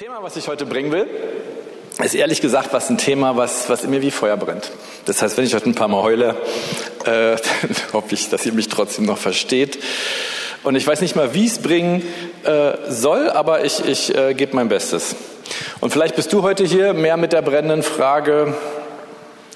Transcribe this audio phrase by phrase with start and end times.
[0.00, 1.06] Thema, was ich heute bringen will,
[2.02, 4.70] ist ehrlich gesagt was ein Thema, was, was in mir wie Feuer brennt.
[5.04, 6.36] Das heißt, wenn ich heute ein paar Mal heule,
[7.04, 7.36] äh,
[7.92, 9.78] hoffe ich, dass ihr mich trotzdem noch versteht.
[10.62, 12.02] Und ich weiß nicht mal, wie ich es bringen
[12.44, 15.16] äh, soll, aber ich, ich äh, gebe mein Bestes.
[15.80, 18.54] Und vielleicht bist du heute hier mehr mit der brennenden Frage,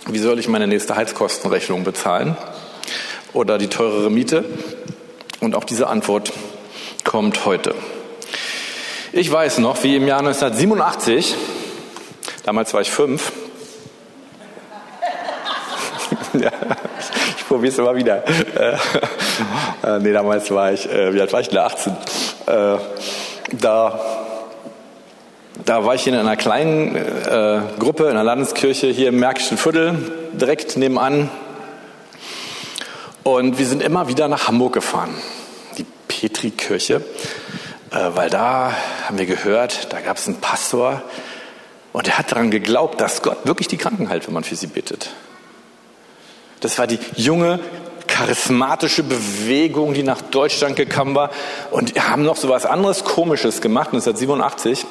[0.08, 2.36] wie soll ich meine nächste Heizkostenrechnung bezahlen?
[3.32, 4.44] Oder die teurere Miete?
[5.40, 6.34] Und auch diese Antwort
[7.02, 7.74] kommt heute.
[9.16, 11.36] Ich weiß noch, wie im Jahr 1987,
[12.42, 13.30] damals war ich fünf,
[16.32, 16.50] ja,
[17.36, 18.24] ich probiere es immer wieder.
[18.26, 18.76] Äh,
[19.84, 21.56] äh, nee, damals war ich, äh, wie alt war ich?
[21.56, 21.92] 18.
[21.92, 22.76] Äh,
[23.52, 24.00] da,
[25.64, 26.98] da war ich in einer kleinen
[27.78, 31.30] Gruppe in einer Landeskirche hier im Märkischen Viertel, direkt nebenan.
[33.22, 35.14] Und wir sind immer wieder nach Hamburg gefahren.
[35.78, 37.00] Die Petrikirche.
[37.94, 38.72] Weil da
[39.06, 41.02] haben wir gehört, da gab es einen Pastor
[41.92, 44.66] und er hat daran geglaubt, dass Gott wirklich die Kranken heilt, wenn man für sie
[44.66, 45.10] bittet.
[46.58, 47.60] Das war die junge,
[48.08, 51.30] charismatische Bewegung, die nach Deutschland gekommen war.
[51.70, 54.86] Und haben noch so was anderes Komisches gemacht, 1987.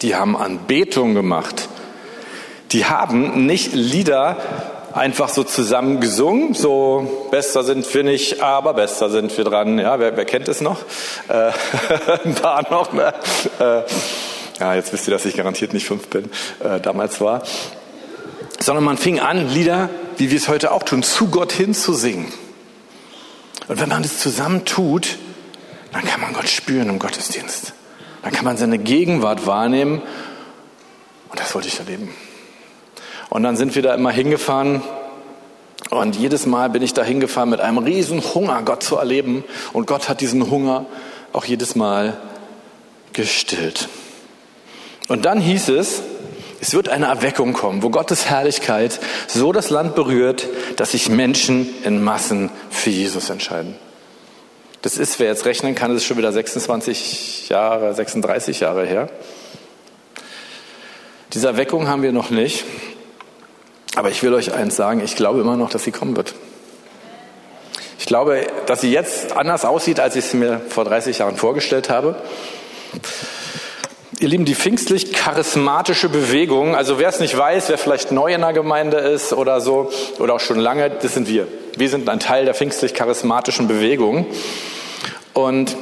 [0.00, 1.68] Die haben Anbetung gemacht.
[2.72, 4.36] Die haben nicht Lieder
[4.94, 9.78] einfach so zusammen gesungen, so besser sind wir nicht, aber besser sind wir dran.
[9.78, 10.80] Ja, wer, wer kennt es noch?
[11.28, 11.52] Äh,
[12.24, 12.92] ein paar noch.
[12.92, 13.12] Ne?
[13.58, 13.82] Äh,
[14.60, 16.30] ja, jetzt wisst ihr, dass ich garantiert nicht fünf bin,
[16.62, 17.42] äh, damals war.
[18.60, 21.94] Sondern man fing an, Lieder, wie wir es heute auch tun, zu Gott hin zu
[21.94, 22.32] singen.
[23.68, 25.18] Und wenn man das zusammen tut,
[25.92, 27.72] dann kann man Gott spüren im Gottesdienst.
[28.22, 30.02] Dann kann man seine Gegenwart wahrnehmen.
[31.28, 32.10] Und das wollte ich erleben.
[33.32, 34.82] Und dann sind wir da immer hingefahren.
[35.88, 39.42] Und jedes Mal bin ich da hingefahren mit einem riesen Hunger, Gott zu erleben.
[39.72, 40.84] Und Gott hat diesen Hunger
[41.32, 42.18] auch jedes Mal
[43.14, 43.88] gestillt.
[45.08, 46.02] Und dann hieß es,
[46.60, 50.46] es wird eine Erweckung kommen, wo Gottes Herrlichkeit so das Land berührt,
[50.76, 53.76] dass sich Menschen in Massen für Jesus entscheiden.
[54.82, 59.08] Das ist, wer jetzt rechnen kann, das ist schon wieder 26 Jahre, 36 Jahre her.
[61.32, 62.64] Diese Erweckung haben wir noch nicht.
[63.94, 66.34] Aber ich will euch eins sagen, ich glaube immer noch, dass sie kommen wird.
[67.98, 71.88] Ich glaube, dass sie jetzt anders aussieht, als ich es mir vor 30 Jahren vorgestellt
[71.88, 72.16] habe.
[74.18, 78.40] Ihr Lieben, die pfingstlich charismatische Bewegung, also wer es nicht weiß, wer vielleicht neu in
[78.40, 81.46] der Gemeinde ist oder so, oder auch schon lange, das sind wir.
[81.76, 84.26] Wir sind ein Teil der pfingstlich charismatischen Bewegung.
[85.32, 85.76] Und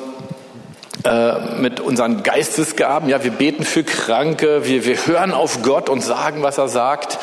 [1.04, 6.02] äh, mit unseren Geistesgaben, ja, wir beten für Kranke, wir, wir hören auf Gott und
[6.02, 7.18] sagen, was er sagt.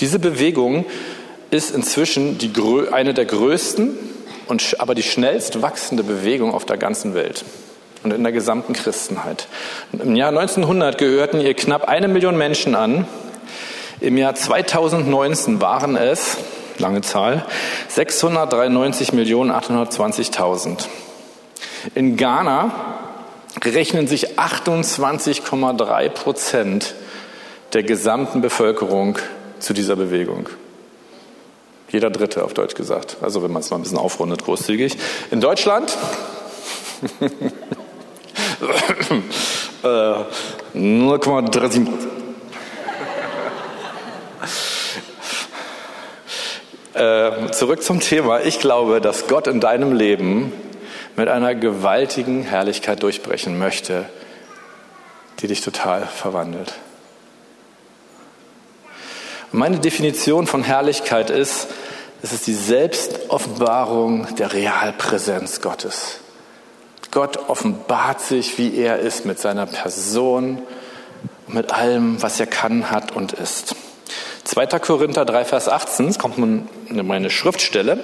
[0.00, 0.84] Diese Bewegung
[1.50, 2.52] ist inzwischen die,
[2.92, 3.96] eine der größten,
[4.46, 7.46] und, aber die schnellst wachsende Bewegung auf der ganzen Welt
[8.02, 9.48] und in der gesamten Christenheit.
[9.92, 13.06] Im Jahr 1900 gehörten ihr knapp eine Million Menschen an.
[14.00, 16.36] Im Jahr 2019 waren es,
[16.78, 17.46] lange Zahl,
[17.94, 20.88] 693.820.000.
[21.94, 22.72] In Ghana
[23.64, 26.94] rechnen sich 28,3 Prozent
[27.72, 29.18] der gesamten Bevölkerung
[29.64, 30.50] zu dieser Bewegung.
[31.90, 33.16] Jeder Dritte auf Deutsch gesagt.
[33.22, 34.96] Also wenn man es mal ein bisschen aufrundet, großzügig.
[35.30, 35.96] In Deutschland
[39.82, 39.86] äh,
[40.74, 41.88] 0,37.
[46.94, 48.42] Äh, zurück zum Thema.
[48.42, 50.52] Ich glaube, dass Gott in deinem Leben
[51.16, 54.04] mit einer gewaltigen Herrlichkeit durchbrechen möchte,
[55.40, 56.74] die dich total verwandelt.
[59.54, 61.68] Meine Definition von Herrlichkeit ist,
[62.22, 66.16] es ist die Selbstoffenbarung der Realpräsenz Gottes.
[67.12, 70.60] Gott offenbart sich, wie er ist, mit seiner Person,
[71.46, 73.76] mit allem, was er kann, hat und ist.
[74.42, 74.66] 2.
[74.80, 78.02] Korinther 3, Vers 18, es kommt nun meine Schriftstelle.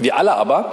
[0.00, 0.72] Wir alle aber,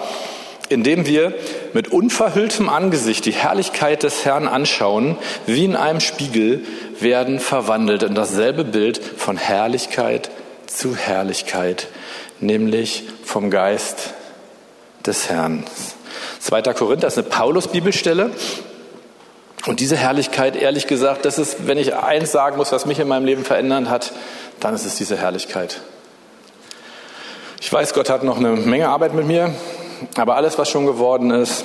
[0.71, 1.33] indem wir
[1.73, 6.63] mit unverhülltem Angesicht die Herrlichkeit des Herrn anschauen, wie in einem Spiegel,
[6.99, 10.31] werden verwandelt in dasselbe Bild von Herrlichkeit
[10.67, 11.87] zu Herrlichkeit,
[12.39, 14.13] nämlich vom Geist
[15.05, 15.63] des Herrn.
[16.39, 16.61] 2.
[16.73, 18.31] Korinther ist eine Paulus-Bibelstelle.
[19.67, 23.07] Und diese Herrlichkeit, ehrlich gesagt, das ist, wenn ich eins sagen muss, was mich in
[23.07, 24.11] meinem Leben verändert hat,
[24.59, 25.81] dann ist es diese Herrlichkeit.
[27.59, 29.53] Ich weiß, Gott hat noch eine Menge Arbeit mit mir,
[30.15, 31.63] aber alles, was schon geworden ist,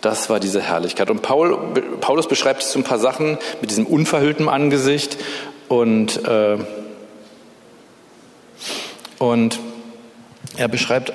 [0.00, 1.10] das war diese Herrlichkeit.
[1.10, 1.58] Und Paul,
[2.00, 5.16] Paulus beschreibt so ein paar Sachen mit diesem unverhüllten Angesicht
[5.68, 6.58] und, äh,
[9.18, 9.58] und
[10.56, 11.12] er beschreibt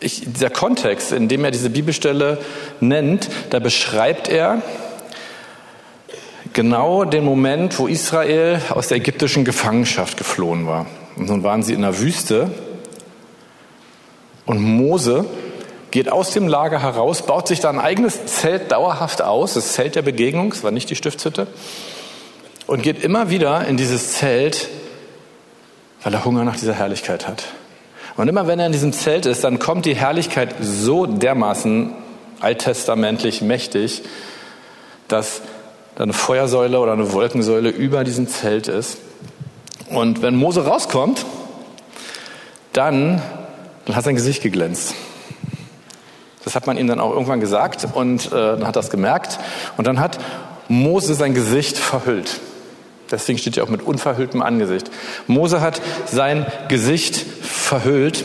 [0.00, 2.38] ich, dieser Kontext, in dem er diese Bibelstelle
[2.80, 4.62] nennt, da beschreibt er
[6.52, 10.86] genau den Moment, wo Israel aus der ägyptischen Gefangenschaft geflohen war.
[11.16, 12.50] Und nun waren sie in der Wüste
[14.46, 15.24] und Mose
[15.94, 19.94] geht aus dem Lager heraus, baut sich da ein eigenes Zelt dauerhaft aus, das Zelt
[19.94, 21.46] der Begegnung, es war nicht die Stiftshütte,
[22.66, 24.68] und geht immer wieder in dieses Zelt,
[26.02, 27.44] weil er Hunger nach dieser Herrlichkeit hat.
[28.16, 31.92] Und immer wenn er in diesem Zelt ist, dann kommt die Herrlichkeit so dermaßen
[32.40, 34.02] alttestamentlich mächtig,
[35.06, 35.42] dass
[35.94, 38.98] da eine Feuersäule oder eine Wolkensäule über diesem Zelt ist.
[39.90, 41.24] Und wenn Mose rauskommt,
[42.72, 43.22] dann,
[43.84, 44.96] dann hat sein Gesicht geglänzt.
[46.44, 49.38] Das hat man ihm dann auch irgendwann gesagt und äh, dann hat es gemerkt.
[49.76, 50.18] Und dann hat
[50.68, 52.40] Mose sein Gesicht verhüllt.
[53.10, 54.90] Deswegen steht ja auch mit unverhülltem Angesicht.
[55.26, 58.24] Mose hat sein Gesicht verhüllt,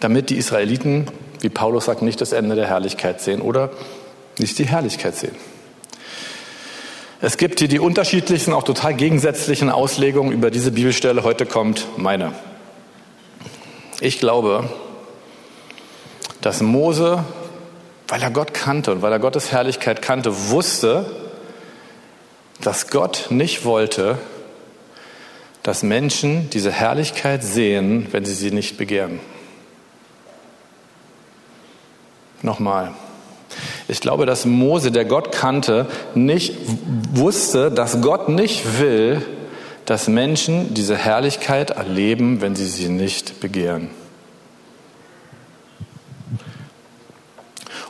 [0.00, 1.06] damit die Israeliten,
[1.40, 3.70] wie Paulus sagt, nicht das Ende der Herrlichkeit sehen oder
[4.38, 5.34] nicht die Herrlichkeit sehen.
[7.20, 11.22] Es gibt hier die unterschiedlichsten, auch total gegensätzlichen Auslegungen über diese Bibelstelle.
[11.22, 12.32] Heute kommt meine.
[14.00, 14.68] Ich glaube,
[16.44, 17.24] dass Mose,
[18.06, 21.06] weil er Gott kannte und weil er Gottes Herrlichkeit kannte, wusste,
[22.60, 24.18] dass Gott nicht wollte,
[25.62, 29.20] dass Menschen diese Herrlichkeit sehen, wenn sie sie nicht begehren.
[32.42, 32.92] Nochmal.
[33.88, 36.56] Ich glaube, dass Mose, der Gott kannte, nicht
[37.14, 39.22] wusste, dass Gott nicht will,
[39.86, 43.88] dass Menschen diese Herrlichkeit erleben, wenn sie sie nicht begehren.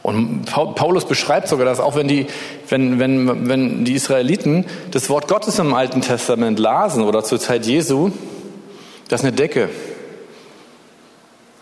[0.04, 2.26] Und Paulus beschreibt sogar das, auch wenn die,
[2.68, 7.64] wenn, wenn, wenn die Israeliten das Wort Gottes im Alten Testament lasen oder zur Zeit
[7.64, 8.10] Jesu,
[9.08, 9.70] dass eine Decke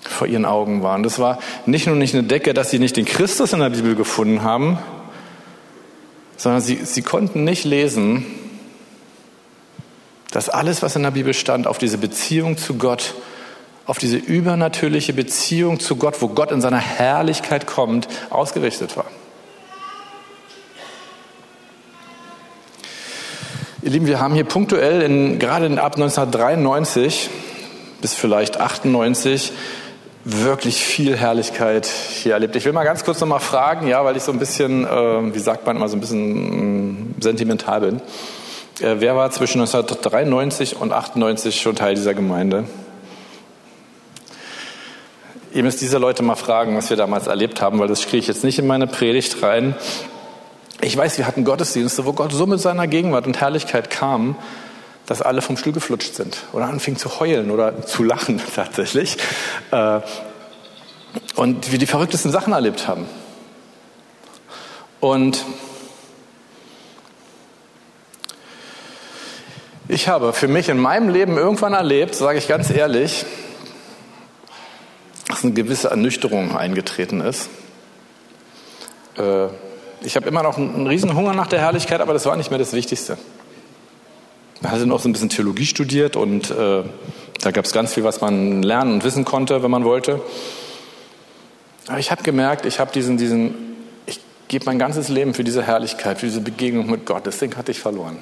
[0.01, 0.97] vor ihren Augen war.
[0.97, 3.71] Und das war nicht nur nicht eine Decke, dass sie nicht den Christus in der
[3.71, 4.77] Bibel gefunden haben,
[6.37, 8.27] sondern sie, sie konnten nicht lesen,
[10.33, 13.15] dass alles, was in der Bibel stand, auf diese Beziehung zu Gott,
[13.87, 19.07] auf diese übernatürliche Beziehung zu Gott, wo Gott in seiner Herrlichkeit kommt, ausgerichtet war.
[23.83, 27.31] Ihr Lieben, wir haben hier punktuell, in, gerade ab 1993
[28.01, 29.53] bis vielleicht 98,
[30.25, 32.55] wirklich viel Herrlichkeit hier erlebt.
[32.55, 35.35] Ich will mal ganz kurz noch mal fragen, ja, weil ich so ein bisschen, äh,
[35.35, 37.97] wie sagt man immer, so ein bisschen äh, sentimental bin.
[38.81, 42.65] Äh, wer war zwischen 1993 und 98 schon Teil dieser Gemeinde?
[45.55, 48.27] Ihr müsst diese Leute mal fragen, was wir damals erlebt haben, weil das kriege ich
[48.27, 49.75] jetzt nicht in meine Predigt rein.
[50.81, 54.37] Ich weiß, wir hatten Gottesdienste, wo Gott so mit seiner Gegenwart und Herrlichkeit kam,
[55.05, 59.19] dass alle vom Stuhl geflutscht sind oder anfingen zu heulen oder zu lachen tatsächlich.
[59.73, 60.01] Äh,
[61.37, 63.07] und wir die verrücktesten Sachen erlebt haben.
[65.01, 65.45] Und
[69.89, 73.27] ich habe für mich in meinem Leben irgendwann erlebt, sage ich ganz ehrlich,
[75.45, 77.49] eine gewisse Ernüchterung eingetreten ist.
[79.19, 79.47] Äh,
[80.03, 82.59] ich habe immer noch einen riesen Hunger nach der Herrlichkeit, aber das war nicht mehr
[82.59, 83.19] das Wichtigste.
[84.61, 86.83] Ich hatte noch so ein bisschen Theologie studiert und äh,
[87.41, 90.21] da gab es ganz viel, was man lernen und wissen konnte, wenn man wollte.
[91.89, 93.55] Aber ich habe gemerkt, ich habe diesen, diesen,
[94.07, 97.27] ich gebe mein ganzes Leben für diese Herrlichkeit, für diese Begegnung mit Gott.
[97.27, 98.19] Das Ding hatte ich verloren.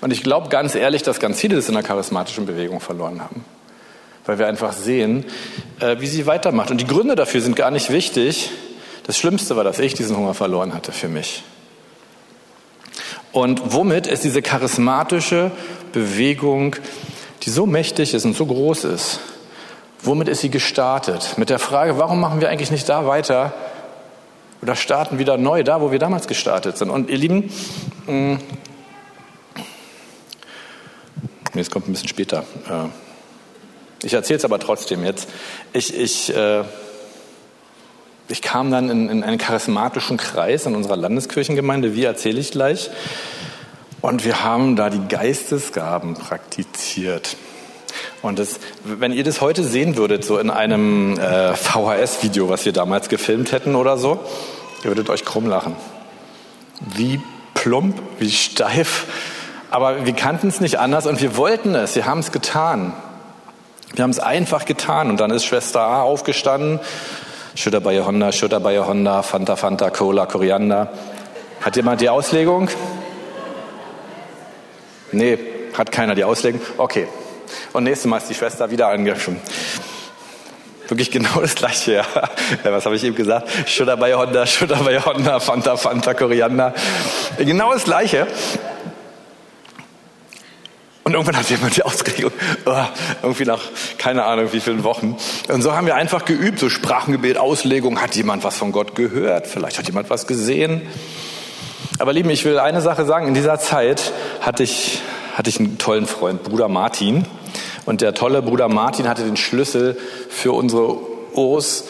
[0.00, 3.44] Und ich glaube ganz ehrlich, dass ganz viele das in der charismatischen Bewegung verloren haben.
[4.26, 5.24] Weil wir einfach sehen,
[5.80, 6.70] äh, wie sie weitermacht.
[6.70, 8.50] Und die Gründe dafür sind gar nicht wichtig.
[9.04, 11.44] Das Schlimmste war, dass ich diesen Hunger verloren hatte für mich.
[13.32, 15.50] Und womit ist diese charismatische
[15.92, 16.74] Bewegung,
[17.42, 19.20] die so mächtig ist und so groß ist,
[20.02, 21.34] womit ist sie gestartet?
[21.36, 23.52] Mit der Frage, warum machen wir eigentlich nicht da weiter
[24.62, 26.90] oder starten wieder neu da, wo wir damals gestartet sind?
[26.90, 27.50] Und ihr Lieben,
[28.06, 28.38] mh,
[31.54, 32.44] nee, es kommt ein bisschen später.
[32.68, 33.05] Äh,
[34.02, 35.28] ich erzähle es aber trotzdem jetzt.
[35.72, 36.64] Ich, ich äh,
[38.28, 42.90] ich kam dann in, in einen charismatischen Kreis in unserer Landeskirchengemeinde, wie erzähle ich gleich.
[44.00, 47.36] Und wir haben da die Geistesgaben praktiziert.
[48.22, 52.72] Und das, wenn ihr das heute sehen würdet, so in einem äh, VHS-Video, was wir
[52.72, 54.18] damals gefilmt hätten oder so,
[54.82, 55.76] ihr würdet euch krumm lachen.
[56.94, 57.20] Wie
[57.54, 59.06] plump, wie steif.
[59.70, 61.94] Aber wir kannten es nicht anders und wir wollten es.
[61.94, 62.92] Wir haben es getan.
[63.96, 65.08] Wir haben es einfach getan.
[65.08, 66.80] Und dann ist Schwester A aufgestanden
[67.54, 70.92] Schütter bei Honda, Schütter bei Honda, Fanta, Fanta, Cola, Koriander.
[71.62, 72.68] Hat jemand die Auslegung?
[75.12, 75.38] Nee,
[75.72, 76.60] hat keiner die Auslegung?
[76.76, 77.08] Okay.
[77.72, 79.40] Und nächstes Mal ist die Schwester wieder angeschoben.
[80.88, 82.04] Wirklich genau das gleiche, ja.
[82.62, 83.48] ja was habe ich eben gesagt?
[83.66, 86.74] Schutter bei Honda, Schutter bei Honda, Fanta, Fanta, Koriander.
[87.38, 88.26] Genau das gleiche.
[91.06, 92.32] Und irgendwann hat jemand die Ausregung,
[92.64, 92.84] oh,
[93.22, 93.60] irgendwie nach
[93.96, 95.16] keine Ahnung wie vielen Wochen.
[95.46, 98.02] Und so haben wir einfach geübt, so Sprachengebet, Auslegung.
[98.02, 99.46] Hat jemand was von Gott gehört?
[99.46, 100.82] Vielleicht hat jemand was gesehen.
[102.00, 103.28] Aber Lieben, ich will eine Sache sagen.
[103.28, 104.10] In dieser Zeit
[104.40, 105.00] hatte ich,
[105.36, 107.24] hatte ich einen tollen Freund, Bruder Martin.
[107.84, 109.96] Und der tolle Bruder Martin hatte den Schlüssel
[110.28, 110.96] für unsere
[111.34, 111.84] Urs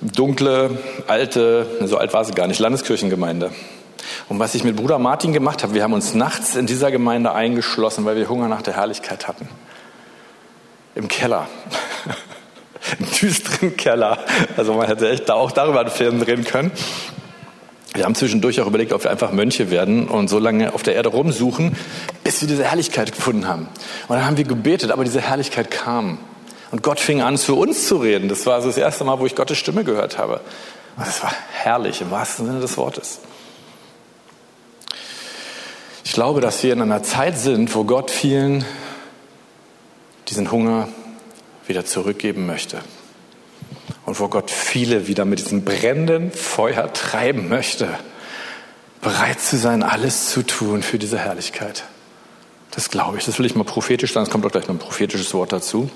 [0.00, 3.52] dunkle, alte, so alt war sie gar nicht, Landeskirchengemeinde.
[4.28, 7.32] Und was ich mit Bruder Martin gemacht habe, wir haben uns nachts in dieser Gemeinde
[7.32, 9.48] eingeschlossen, weil wir Hunger nach der Herrlichkeit hatten.
[10.94, 11.48] Im Keller.
[12.98, 14.18] Im düsteren Keller.
[14.56, 16.70] Also man hätte echt auch darüber einen Film drehen können.
[17.94, 20.94] Wir haben zwischendurch auch überlegt, ob wir einfach Mönche werden und so lange auf der
[20.94, 21.76] Erde rumsuchen,
[22.22, 23.68] bis wir diese Herrlichkeit gefunden haben.
[24.08, 26.18] Und dann haben wir gebetet, aber diese Herrlichkeit kam.
[26.70, 28.28] Und Gott fing an, zu uns zu reden.
[28.28, 30.40] Das war also das erste Mal, wo ich Gottes Stimme gehört habe.
[30.96, 33.20] Und das war herrlich im wahrsten Sinne des Wortes.
[36.18, 38.64] Ich glaube, dass wir in einer Zeit sind, wo Gott vielen
[40.26, 40.88] diesen Hunger
[41.68, 42.80] wieder zurückgeben möchte
[44.04, 47.86] und wo Gott viele wieder mit diesem brennenden Feuer treiben möchte,
[49.00, 51.84] bereit zu sein, alles zu tun für diese Herrlichkeit.
[52.72, 53.24] Das glaube ich.
[53.24, 54.26] Das will ich mal prophetisch sagen.
[54.26, 55.88] Es kommt auch gleich noch ein prophetisches Wort dazu.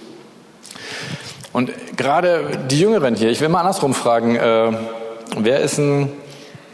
[1.52, 4.72] Und gerade die Jüngeren hier, ich will mal andersrum fragen, äh,
[5.36, 6.12] wer ist denn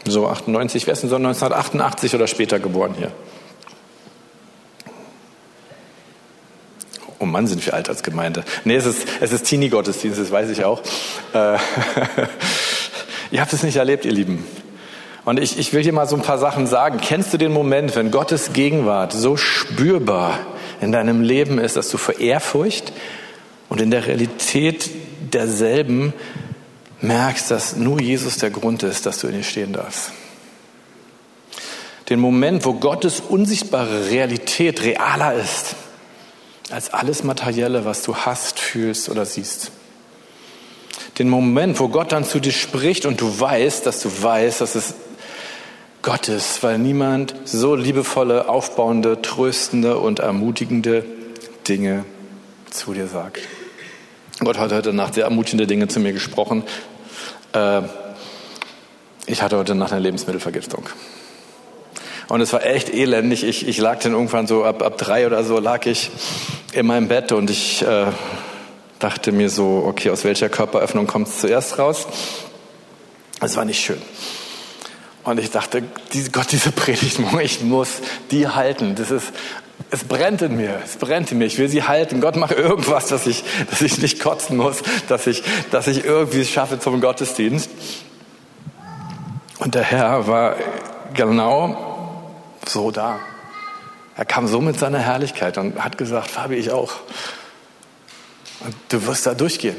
[0.05, 3.11] so 98, wer ist denn so 1988 oder später geboren hier?
[7.19, 8.45] Oh Mann, sind wir alt als Gemeinde.
[8.63, 10.81] Nee, es ist, es ist Teenie-Gottesdienst, das weiß ich auch.
[11.33, 11.57] Äh,
[13.31, 14.45] ihr habt es nicht erlebt, ihr Lieben.
[15.25, 16.99] Und ich, ich will dir mal so ein paar Sachen sagen.
[17.01, 20.39] Kennst du den Moment, wenn Gottes Gegenwart so spürbar
[20.79, 22.93] in deinem Leben ist, dass du vor Ehrfurcht
[23.67, 24.89] und in der Realität
[25.33, 26.13] derselben
[27.01, 30.13] merkst, dass nur Jesus der Grund ist, dass du in ihr stehen darfst?
[32.07, 35.75] Den Moment, wo Gottes unsichtbare Realität realer ist
[36.71, 39.71] als alles Materielle, was du hast, fühlst oder siehst.
[41.17, 44.75] Den Moment, wo Gott dann zu dir spricht und du weißt, dass du weißt, dass
[44.75, 44.93] es
[46.01, 51.03] Gott ist, weil niemand so liebevolle, aufbauende, tröstende und ermutigende
[51.67, 52.05] Dinge
[52.69, 53.41] zu dir sagt.
[54.39, 56.63] Gott hat heute Nacht sehr ermutigende Dinge zu mir gesprochen.
[57.51, 57.81] Äh,
[59.25, 60.85] ich hatte heute Nacht eine Lebensmittelvergiftung.
[62.29, 63.43] Und es war echt elendig.
[63.43, 66.11] Ich, ich lag dann irgendwann so ab, ab drei oder so lag ich
[66.73, 68.05] in meinem Bett und ich äh,
[68.99, 72.07] dachte mir so, okay, aus welcher Körperöffnung kommt es zuerst raus?
[73.41, 73.99] Es war nicht schön.
[75.23, 75.83] Und ich dachte,
[76.13, 77.89] die, Gott, diese Predigt, ich muss
[78.29, 78.93] die halten.
[78.93, 79.33] Das ist,
[79.89, 81.45] es brennt in mir, es brennt in mir.
[81.45, 82.21] Ich will sie halten.
[82.21, 86.41] Gott, mach irgendwas, dass ich, dass ich nicht kotzen muss, dass ich, dass ich irgendwie
[86.41, 87.71] es schaffe zum Gottesdienst.
[89.57, 90.57] Und der Herr war
[91.15, 91.89] genau
[92.69, 93.19] so da.
[94.15, 96.93] Er kam so mit seiner Herrlichkeit und hat gesagt, Fabi, ich auch.
[98.59, 99.77] Und du wirst da durchgehen.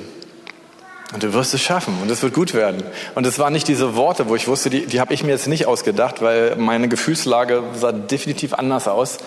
[1.12, 2.84] Und du wirst es schaffen und es wird gut werden.
[3.16, 5.48] Und es waren nicht diese Worte, wo ich wusste, die, die habe ich mir jetzt
[5.48, 9.18] nicht ausgedacht, weil meine Gefühlslage sah definitiv anders aus,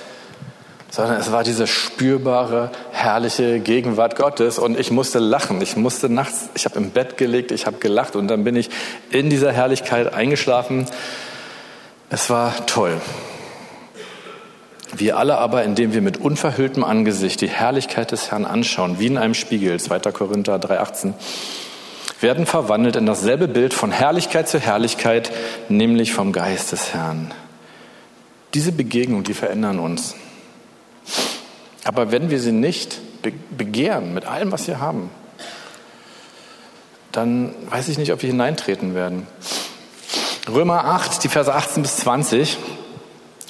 [0.90, 5.62] sondern es war diese spürbare, herrliche Gegenwart Gottes und ich musste lachen.
[5.62, 8.70] Ich musste nachts, ich habe im Bett gelegt, ich habe gelacht und dann bin ich
[9.10, 10.86] in dieser Herrlichkeit eingeschlafen.
[12.10, 13.02] Es war toll.
[14.96, 19.18] Wir alle aber, indem wir mit unverhülltem Angesicht die Herrlichkeit des Herrn anschauen, wie in
[19.18, 20.00] einem Spiegel, 2.
[20.12, 21.14] Korinther 3,18,
[22.20, 25.32] werden verwandelt in dasselbe Bild von Herrlichkeit zu Herrlichkeit,
[25.68, 27.32] nämlich vom Geist des Herrn.
[28.54, 30.16] Diese Begegnung, die verändern uns.
[31.84, 33.00] Aber wenn wir sie nicht
[33.58, 35.10] begehren mit allem, was wir haben,
[37.12, 39.28] dann weiß ich nicht, ob wir hineintreten werden.
[40.48, 42.58] Römer 8, die Verse 18 bis 20.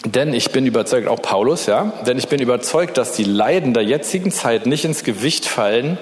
[0.06, 3.84] Denn ich bin überzeugt, auch Paulus, ja, denn ich bin überzeugt, dass die Leiden der
[3.84, 5.98] jetzigen Zeit nicht ins Gewicht fallen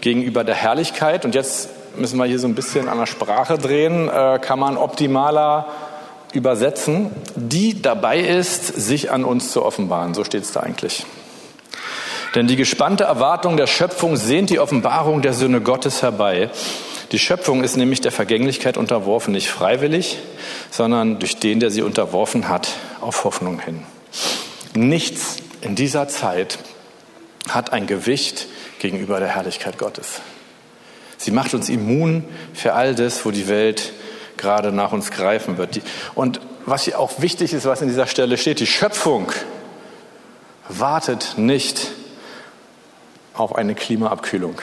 [0.00, 1.24] gegenüber der Herrlichkeit.
[1.24, 4.76] Und jetzt müssen wir hier so ein bisschen an der Sprache drehen, äh, kann man
[4.76, 5.68] optimaler
[6.32, 10.14] übersetzen, die dabei ist, sich an uns zu offenbaren.
[10.14, 11.06] So steht es da eigentlich.
[12.34, 16.50] Denn die gespannte Erwartung der Schöpfung sehnt die Offenbarung der Söhne Gottes herbei.
[17.12, 20.18] Die Schöpfung ist nämlich der Vergänglichkeit unterworfen, nicht freiwillig,
[20.70, 22.68] sondern durch den, der sie unterworfen hat,
[23.00, 23.82] auf Hoffnung hin.
[24.74, 26.58] Nichts in dieser Zeit
[27.48, 28.46] hat ein Gewicht
[28.78, 30.20] gegenüber der Herrlichkeit Gottes.
[31.16, 33.92] Sie macht uns immun für all das, wo die Welt
[34.36, 35.80] gerade nach uns greifen wird.
[36.14, 39.30] Und was hier auch wichtig ist, was in dieser Stelle steht, die Schöpfung
[40.68, 41.92] wartet nicht
[43.34, 44.60] auf eine Klimaabkühlung.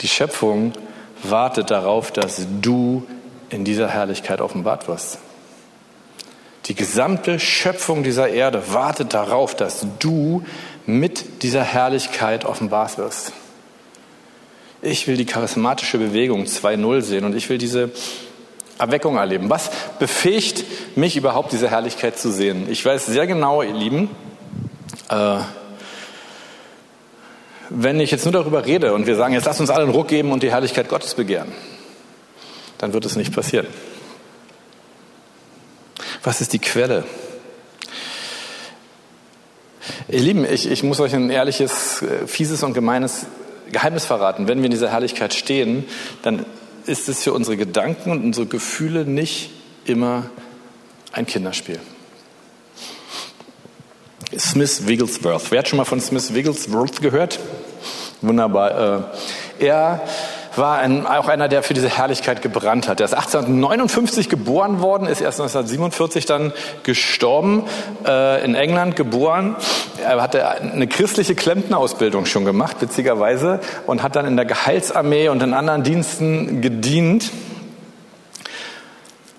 [0.00, 0.72] Die Schöpfung
[1.22, 3.06] wartet darauf, dass du
[3.50, 5.18] in dieser Herrlichkeit offenbart wirst.
[6.66, 10.44] Die gesamte Schöpfung dieser Erde wartet darauf, dass du
[10.86, 13.32] mit dieser Herrlichkeit offenbart wirst.
[14.82, 17.90] Ich will die charismatische Bewegung 2.0 sehen und ich will diese
[18.78, 19.50] Erweckung erleben.
[19.50, 20.64] Was befähigt
[20.96, 22.66] mich überhaupt, diese Herrlichkeit zu sehen?
[22.70, 24.08] Ich weiß sehr genau, ihr Lieben,
[25.10, 25.38] äh,
[27.70, 30.08] wenn ich jetzt nur darüber rede und wir sagen, jetzt lass uns alle einen Ruck
[30.08, 31.52] geben und die Herrlichkeit Gottes begehren,
[32.78, 33.66] dann wird es nicht passieren.
[36.22, 37.04] Was ist die Quelle?
[40.08, 43.26] Ihr Lieben, ich, ich muss euch ein ehrliches, äh, fieses und gemeines
[43.70, 44.48] Geheimnis verraten.
[44.48, 45.84] Wenn wir in dieser Herrlichkeit stehen,
[46.22, 46.44] dann
[46.86, 49.50] ist es für unsere Gedanken und unsere Gefühle nicht
[49.84, 50.28] immer
[51.12, 51.78] ein Kinderspiel.
[54.38, 55.50] Smith Wigglesworth.
[55.50, 57.40] Wer hat schon mal von Smith Wigglesworth gehört?
[58.20, 59.04] Wunderbar.
[59.58, 60.00] Äh, er
[60.56, 63.00] war ein, auch einer, der für diese Herrlichkeit gebrannt hat.
[63.00, 67.64] Er ist 1859 geboren worden, ist erst 1947 dann gestorben,
[68.06, 69.56] äh, in England geboren.
[70.02, 75.42] Er hatte eine christliche Klempnerausbildung schon gemacht, witzigerweise, und hat dann in der Geheilsarmee und
[75.42, 77.30] in anderen Diensten gedient.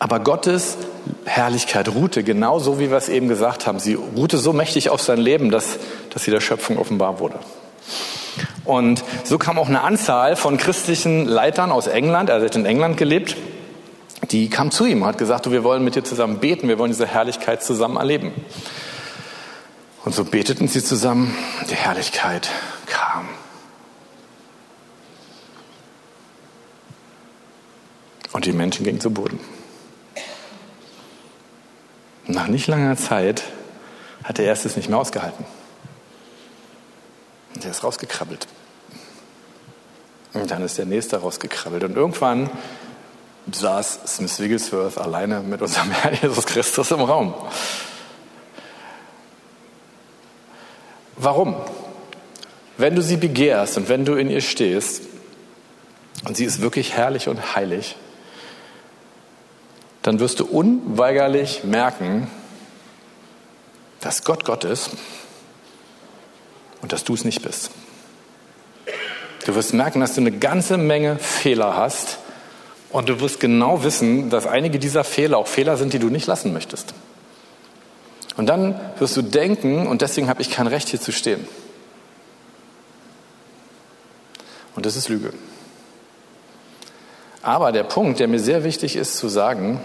[0.01, 0.77] Aber Gottes
[1.25, 3.77] Herrlichkeit ruhte genauso, wie wir es eben gesagt haben.
[3.77, 5.77] Sie ruhte so mächtig auf sein Leben, dass,
[6.09, 7.37] dass sie der Schöpfung offenbar wurde.
[8.65, 12.97] Und so kam auch eine Anzahl von christlichen Leitern aus England, er hat in England
[12.97, 13.37] gelebt,
[14.31, 16.91] die kam zu ihm und hat gesagt, wir wollen mit dir zusammen beten, wir wollen
[16.91, 18.33] diese Herrlichkeit zusammen erleben.
[20.03, 21.31] Und so beteten sie zusammen,
[21.69, 22.49] die Herrlichkeit
[22.87, 23.29] kam.
[28.31, 29.39] Und die Menschen gingen zu Boden.
[32.27, 33.43] Nach nicht langer Zeit
[34.23, 35.45] hat er erst es nicht mehr ausgehalten.
[37.55, 38.47] Und er ist rausgekrabbelt.
[40.33, 41.83] Und dann ist der nächste rausgekrabbelt.
[41.83, 42.49] Und irgendwann
[43.51, 47.33] saß Smith Wigglesworth alleine mit unserem Herrn Jesus Christus im Raum.
[51.17, 51.55] Warum?
[52.77, 55.03] Wenn du sie begehrst und wenn du in ihr stehst,
[56.25, 57.95] und sie ist wirklich herrlich und heilig,
[60.01, 62.27] dann wirst du unweigerlich merken,
[63.99, 64.91] dass Gott Gott ist
[66.81, 67.71] und dass du es nicht bist.
[69.45, 72.19] Du wirst merken, dass du eine ganze Menge Fehler hast
[72.91, 76.27] und du wirst genau wissen, dass einige dieser Fehler auch Fehler sind, die du nicht
[76.27, 76.93] lassen möchtest.
[78.37, 81.47] Und dann wirst du denken, und deswegen habe ich kein Recht hier zu stehen.
[84.75, 85.33] Und das ist Lüge.
[87.43, 89.79] Aber der Punkt, der mir sehr wichtig ist zu sagen,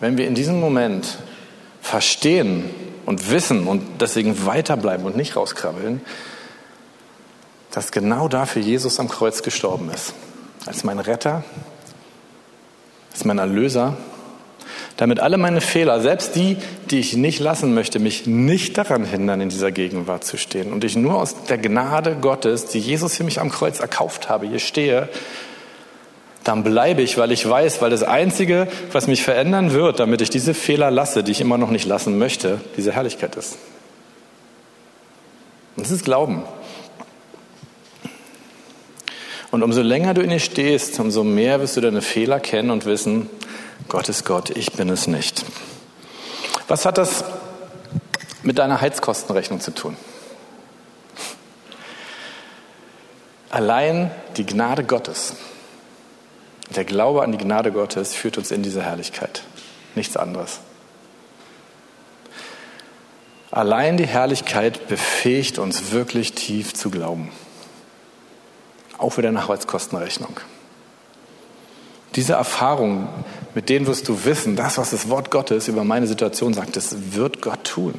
[0.00, 1.18] wenn wir in diesem Moment
[1.80, 2.70] verstehen
[3.06, 6.00] und wissen und deswegen weiterbleiben und nicht rauskrabbeln,
[7.70, 10.14] dass genau dafür Jesus am Kreuz gestorben ist.
[10.66, 11.44] Als mein Retter,
[13.12, 13.96] als mein Erlöser,
[14.96, 16.56] damit alle meine Fehler, selbst die,
[16.90, 20.72] die ich nicht lassen möchte, mich nicht daran hindern, in dieser Gegenwart zu stehen.
[20.72, 24.46] Und ich nur aus der Gnade Gottes, die Jesus für mich am Kreuz erkauft habe,
[24.46, 25.08] hier stehe,
[26.48, 30.30] dann bleibe ich, weil ich weiß, weil das Einzige, was mich verändern wird, damit ich
[30.30, 33.58] diese Fehler lasse, die ich immer noch nicht lassen möchte, diese Herrlichkeit ist.
[35.76, 36.44] Und das ist Glauben.
[39.50, 42.86] Und umso länger du in ihr stehst, umso mehr wirst du deine Fehler kennen und
[42.86, 43.28] wissen,
[43.88, 45.44] Gott ist Gott, ich bin es nicht.
[46.66, 47.24] Was hat das
[48.42, 49.98] mit deiner Heizkostenrechnung zu tun?
[53.50, 55.34] Allein die Gnade Gottes,
[56.76, 59.42] der Glaube an die Gnade Gottes führt uns in diese Herrlichkeit.
[59.94, 60.60] Nichts anderes.
[63.50, 67.32] Allein die Herrlichkeit befähigt uns wirklich tief zu glauben
[68.98, 70.40] auch wieder eine Arbeitskostenrechnung.
[72.16, 73.08] Diese Erfahrungen,
[73.54, 77.14] mit denen wirst du wissen, das, was das Wort Gottes über meine Situation sagt, das
[77.14, 77.94] wird Gott tun.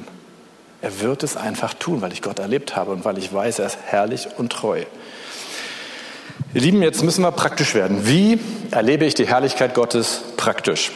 [0.81, 3.67] Er wird es einfach tun, weil ich Gott erlebt habe und weil ich weiß, er
[3.67, 4.83] ist herrlich und treu.
[6.53, 8.07] Ihr Lieben, jetzt müssen wir praktisch werden.
[8.07, 8.39] Wie
[8.71, 10.91] erlebe ich die Herrlichkeit Gottes praktisch?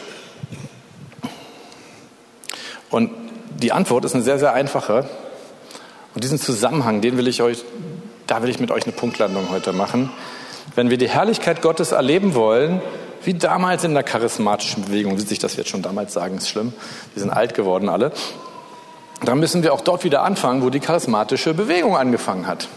[2.90, 3.10] Und
[3.60, 5.08] die Antwort ist eine sehr, sehr einfache.
[6.14, 7.64] Und diesen Zusammenhang, den will ich euch
[8.26, 10.10] da will ich mit euch eine Punktlandung heute machen.
[10.74, 12.80] Wenn wir die Herrlichkeit Gottes erleben wollen,
[13.22, 16.72] wie damals in der charismatischen Bewegung, wie sich das jetzt schon damals sagen, ist schlimm,
[17.14, 18.12] wir sind alt geworden alle,
[19.24, 22.68] dann müssen wir auch dort wieder anfangen, wo die charismatische Bewegung angefangen hat.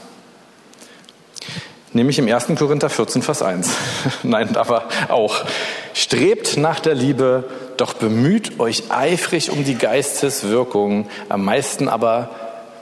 [1.93, 2.47] Nämlich im 1.
[2.57, 3.69] Korinther 14, Vers 1.
[4.23, 5.43] Nein, aber auch.
[5.93, 7.45] Strebt nach der Liebe,
[7.77, 12.29] doch bemüht euch eifrig um die Geisteswirkung, am meisten aber,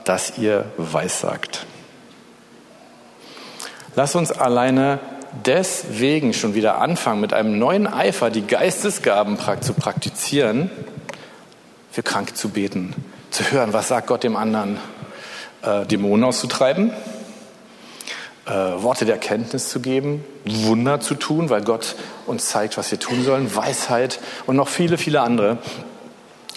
[0.04, 1.66] dass ihr weissagt.
[3.94, 4.98] Lass uns alleine
[5.44, 10.70] deswegen schon wieder anfangen, mit einem neuen Eifer die Geistesgaben zu praktizieren,
[11.90, 12.94] für Kranke zu beten,
[13.30, 14.78] zu hören, was sagt Gott dem anderen,
[15.62, 16.92] äh, Dämonen auszutreiben,
[18.46, 23.00] äh, Worte der Erkenntnis zu geben, Wunder zu tun, weil Gott uns zeigt, was wir
[23.00, 25.58] tun sollen, Weisheit und noch viele, viele andere.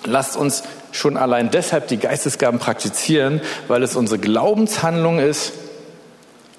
[0.06, 5.54] Lasst uns schon allein deshalb die Geistesgaben praktizieren, weil es unsere Glaubenshandlung ist,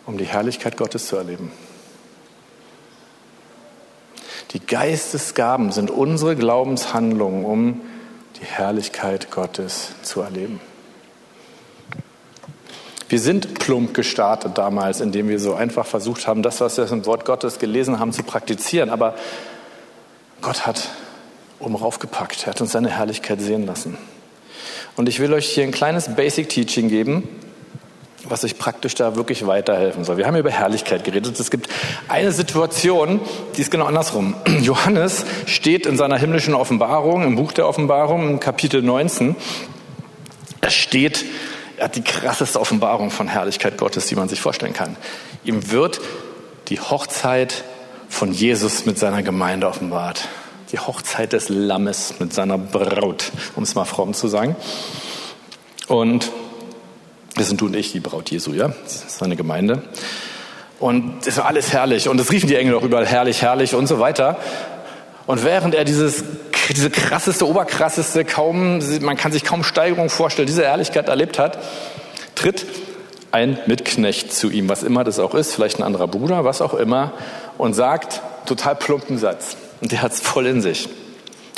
[0.05, 1.53] um die Herrlichkeit Gottes zu erleben.
[4.51, 7.81] Die Geistesgaben sind unsere Glaubenshandlungen, um
[8.41, 10.61] die Herrlichkeit Gottes zu erleben.
[13.11, 17.07] Wir sind plump gestartet damals, indem wir so einfach versucht haben, das, was wir im
[17.07, 18.89] Wort Gottes gelesen haben, zu praktizieren.
[18.89, 19.17] Aber
[20.41, 20.91] Gott hat
[21.59, 22.45] oben raufgepackt.
[22.45, 23.99] Er hat uns seine Herrlichkeit sehen lassen.
[24.95, 27.29] Und ich will euch hier ein kleines Basic Teaching geben,
[28.29, 30.17] was euch praktisch da wirklich weiterhelfen soll.
[30.17, 31.41] Wir haben über Herrlichkeit geredet.
[31.41, 31.69] Es gibt
[32.07, 33.21] eine Situation,
[33.57, 34.37] die ist genau andersrum.
[34.61, 39.35] Johannes steht in seiner himmlischen Offenbarung, im Buch der Offenbarung, im Kapitel 19.
[40.61, 41.25] Er steht
[41.81, 44.97] er hat die krasseste Offenbarung von Herrlichkeit Gottes, die man sich vorstellen kann.
[45.45, 45.99] Ihm wird
[46.69, 47.65] die Hochzeit
[48.11, 50.29] von Jesus mit seiner Gemeinde offenbart.
[50.73, 54.57] Die Hochzeit des Lammes mit seiner Braut, um es mal fromm zu sagen.
[55.89, 56.31] Und
[57.37, 58.75] das sind du und ich, die Braut Jesu, ja?
[58.85, 59.83] Das ist seine Gemeinde.
[60.81, 62.11] Und es war alles herrlich.
[62.11, 64.37] Und es riefen die Engel auch überall herrlich, herrlich und so weiter.
[65.27, 66.25] Und während er dieses
[66.73, 71.59] diese krasseste, oberkrasseste, kaum, man kann sich kaum Steigerung vorstellen, diese Ehrlichkeit erlebt hat,
[72.35, 72.67] tritt
[73.33, 76.75] ein Mitknecht zu ihm, was immer das auch ist, vielleicht ein anderer Bruder, was auch
[76.75, 77.13] immer,
[77.59, 79.57] und sagt total plumpen Satz.
[79.81, 80.89] Und der hat es voll in sich.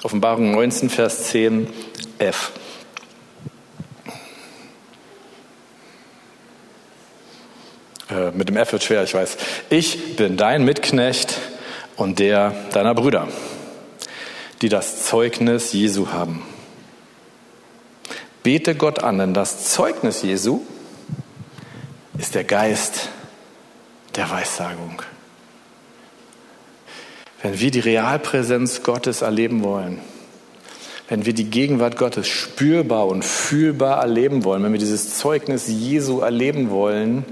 [0.03, 1.69] Offenbarung 19, Vers 10,
[2.19, 2.53] F.
[8.11, 9.37] Äh, mit dem F wird schwer, ich weiß.
[9.71, 11.39] Ich bin dein Mitknecht
[11.97, 13.29] und der deiner Brüder
[14.63, 16.43] die das Zeugnis Jesu haben.
[18.43, 20.63] Bete Gott an, denn das Zeugnis Jesu
[22.17, 23.09] ist der Geist
[24.17, 25.03] der Weissagung.
[27.43, 29.99] Wenn wir die Realpräsenz Gottes erleben wollen,
[31.09, 36.21] wenn wir die Gegenwart Gottes spürbar und fühlbar erleben wollen, wenn wir dieses Zeugnis Jesu
[36.21, 37.25] erleben wollen,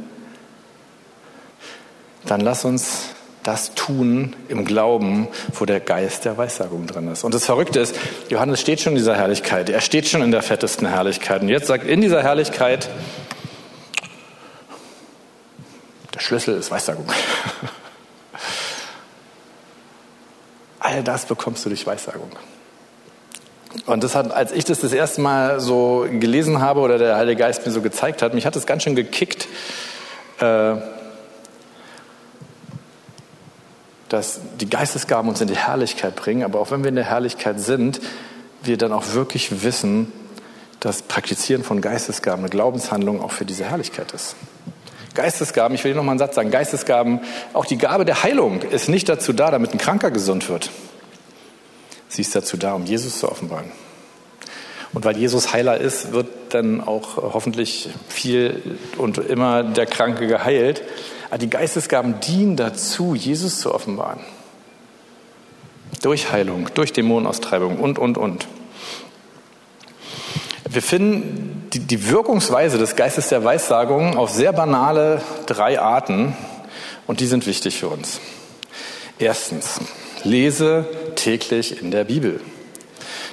[2.26, 7.24] dann lass uns das tun im Glauben, wo der Geist der Weissagung drin ist.
[7.24, 7.94] Und das Verrückte ist,
[8.29, 9.70] Johannes steht schon in dieser Herrlichkeit.
[9.70, 11.42] Er steht schon in der fettesten Herrlichkeit.
[11.42, 12.88] Und jetzt sagt in dieser Herrlichkeit,
[16.14, 17.07] der Schlüssel ist Weissagung.
[20.81, 22.31] All das bekommst du durch Weissagung.
[23.87, 27.40] Und das hat, als ich das das erste Mal so gelesen habe oder der Heilige
[27.40, 29.46] Geist mir so gezeigt hat, mich hat es ganz schön gekickt,
[30.40, 30.74] äh,
[34.11, 37.61] dass die Geistesgaben uns in die Herrlichkeit bringen, aber auch wenn wir in der Herrlichkeit
[37.61, 38.01] sind,
[38.62, 40.12] wir dann auch wirklich wissen,
[40.81, 44.35] dass Praktizieren von Geistesgaben eine Glaubenshandlung auch für diese Herrlichkeit ist.
[45.14, 47.20] Geistesgaben, ich will hier nochmal einen Satz sagen, Geistesgaben,
[47.53, 50.70] auch die Gabe der Heilung ist nicht dazu da, damit ein Kranker gesund wird.
[52.09, 53.70] Sie ist dazu da, um Jesus zu offenbaren.
[54.92, 60.83] Und weil Jesus Heiler ist, wird dann auch hoffentlich viel und immer der Kranke geheilt.
[61.30, 64.20] Aber die Geistesgaben dienen dazu, Jesus zu offenbaren.
[66.02, 68.48] Durch Heilung, durch Dämonenaustreibung und, und, und.
[70.68, 76.36] Wir finden die, die Wirkungsweise des Geistes der Weissagung auf sehr banale drei Arten
[77.06, 78.20] und die sind wichtig für uns.
[79.18, 79.80] Erstens,
[80.24, 82.40] lese täglich in der Bibel.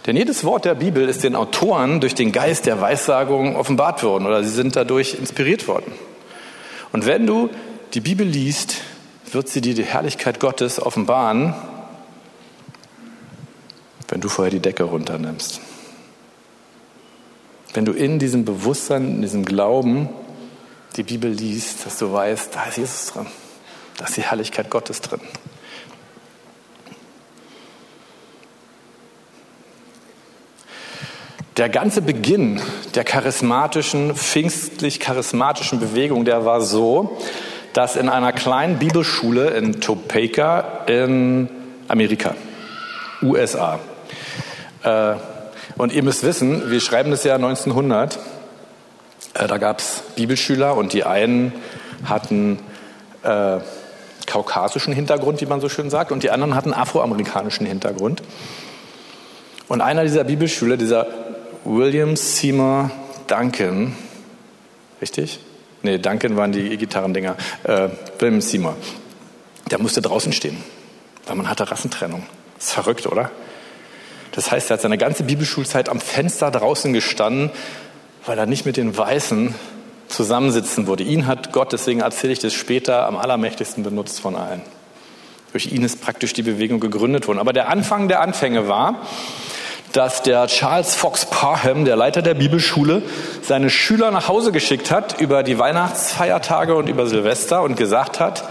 [0.05, 4.25] Denn jedes Wort der Bibel ist den Autoren durch den Geist der Weissagung offenbart worden
[4.25, 5.91] oder sie sind dadurch inspiriert worden.
[6.91, 7.49] Und wenn du
[7.93, 8.81] die Bibel liest,
[9.31, 11.53] wird sie dir die Herrlichkeit Gottes offenbaren,
[14.07, 15.59] wenn du vorher die Decke runternimmst.
[17.73, 20.09] Wenn du in diesem Bewusstsein, in diesem Glauben
[20.95, 23.27] die Bibel liest, dass du weißt, da ist Jesus drin,
[23.97, 25.21] da ist die Herrlichkeit Gottes drin.
[31.57, 32.61] Der ganze Beginn
[32.93, 37.17] der charismatischen, pfingstlich-charismatischen Bewegung, der war so,
[37.77, 41.47] dass in einer kleinen Bibelschule in Topeka in
[41.87, 42.33] Amerika,
[43.21, 43.77] USA.
[44.81, 45.13] Äh,
[45.77, 48.17] und ihr müsst wissen, wir schreiben das Jahr 1900.
[49.35, 51.53] Äh, da gab es Bibelschüler und die einen
[52.03, 52.57] hatten
[53.21, 53.59] äh,
[54.25, 58.23] kaukasischen Hintergrund, wie man so schön sagt, und die anderen hatten afroamerikanischen Hintergrund.
[59.67, 61.05] Und einer dieser Bibelschüler, dieser
[61.63, 62.89] William Seymour
[63.27, 63.95] Duncan,
[64.99, 65.41] richtig?
[65.87, 68.75] Nee, Duncan waren die E-Gitarrendinger, äh, William Seymour.
[69.71, 70.57] Der musste draußen stehen,
[71.25, 72.25] weil man hatte Rassentrennung.
[72.55, 73.31] Das ist verrückt, oder?
[74.31, 77.49] Das heißt, er hat seine ganze Bibelschulzeit am Fenster draußen gestanden,
[78.25, 79.55] weil er nicht mit den Weißen
[80.09, 81.03] zusammensitzen würde.
[81.03, 84.61] Ihn hat Gott, deswegen erzähle ich das später, am allermächtigsten benutzt von allen.
[85.53, 87.39] Durch ihn ist praktisch die Bewegung gegründet worden.
[87.39, 89.01] Aber der Anfang der Anfänge war,
[89.93, 93.01] dass der Charles Fox Parham, der Leiter der Bibelschule,
[93.41, 98.43] seine Schüler nach Hause geschickt hat über die Weihnachtsfeiertage und über Silvester und gesagt hat,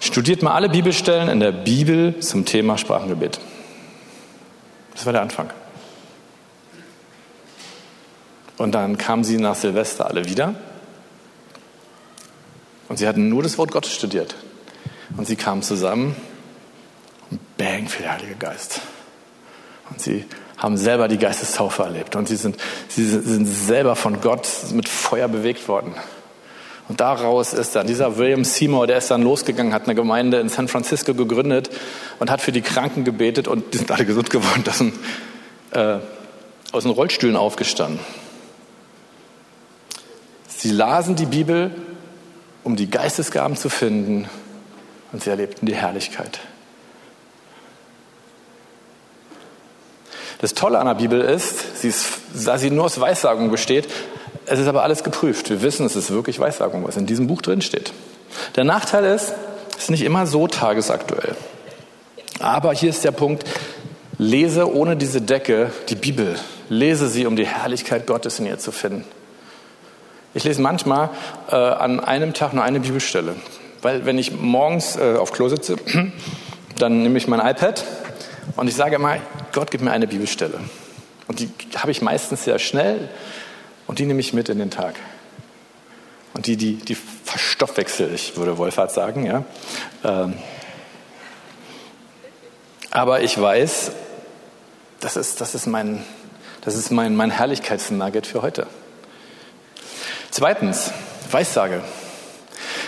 [0.00, 3.38] studiert mal alle Bibelstellen in der Bibel zum Thema Sprachengebet.
[4.94, 5.50] Das war der Anfang.
[8.56, 10.54] Und dann kamen sie nach Silvester alle wieder.
[12.88, 14.34] Und sie hatten nur das Wort Gottes studiert.
[15.16, 16.16] Und sie kamen zusammen
[17.30, 18.80] und bang für der Heilige Geist.
[19.90, 20.24] Und sie
[20.56, 22.16] haben selber die Geistestaufe erlebt.
[22.16, 22.56] Und sie sind,
[22.88, 25.94] sie sind selber von Gott mit Feuer bewegt worden.
[26.88, 30.48] Und daraus ist dann dieser William Seymour, der ist dann losgegangen, hat eine Gemeinde in
[30.48, 31.68] San Francisco gegründet
[32.20, 34.94] und hat für die Kranken gebetet und die sind alle gesund geworden, das sind,
[35.72, 35.98] äh,
[36.70, 37.98] aus den Rollstühlen aufgestanden.
[40.46, 41.72] Sie lasen die Bibel,
[42.62, 44.28] um die Geistesgaben zu finden
[45.10, 46.38] und sie erlebten die Herrlichkeit.
[50.40, 52.06] Das Tolle an der Bibel ist, sie ist,
[52.44, 53.88] da sie nur aus Weissagung besteht,
[54.44, 55.50] es ist aber alles geprüft.
[55.50, 57.92] Wir wissen, es ist wirklich Weissagung, was in diesem Buch drin steht.
[58.54, 59.34] Der Nachteil ist,
[59.76, 61.34] es ist nicht immer so tagesaktuell.
[62.38, 63.44] Aber hier ist der Punkt,
[64.18, 66.36] lese ohne diese Decke die Bibel.
[66.68, 69.04] Lese sie, um die Herrlichkeit Gottes in ihr zu finden.
[70.34, 71.10] Ich lese manchmal
[71.50, 73.36] äh, an einem Tag nur eine Bibelstelle.
[73.82, 75.76] Weil wenn ich morgens äh, auf Klo sitze,
[76.78, 77.84] dann nehme ich mein iPad
[78.54, 79.16] und ich sage immer,
[79.52, 80.60] Gott gibt mir eine Bibelstelle.
[81.26, 83.08] Und die habe ich meistens sehr schnell
[83.86, 84.94] und die nehme ich mit in den Tag.
[86.34, 89.24] Und die, die, die verstoffwechsel ich, würde Wolfhard sagen.
[89.26, 89.44] Ja.
[90.04, 90.34] Ähm,
[92.90, 93.92] aber ich weiß,
[95.00, 96.04] das ist, das ist, mein,
[96.62, 98.66] das ist mein, mein Herrlichkeitsnugget für heute.
[100.30, 100.92] Zweitens,
[101.30, 101.82] Weissage.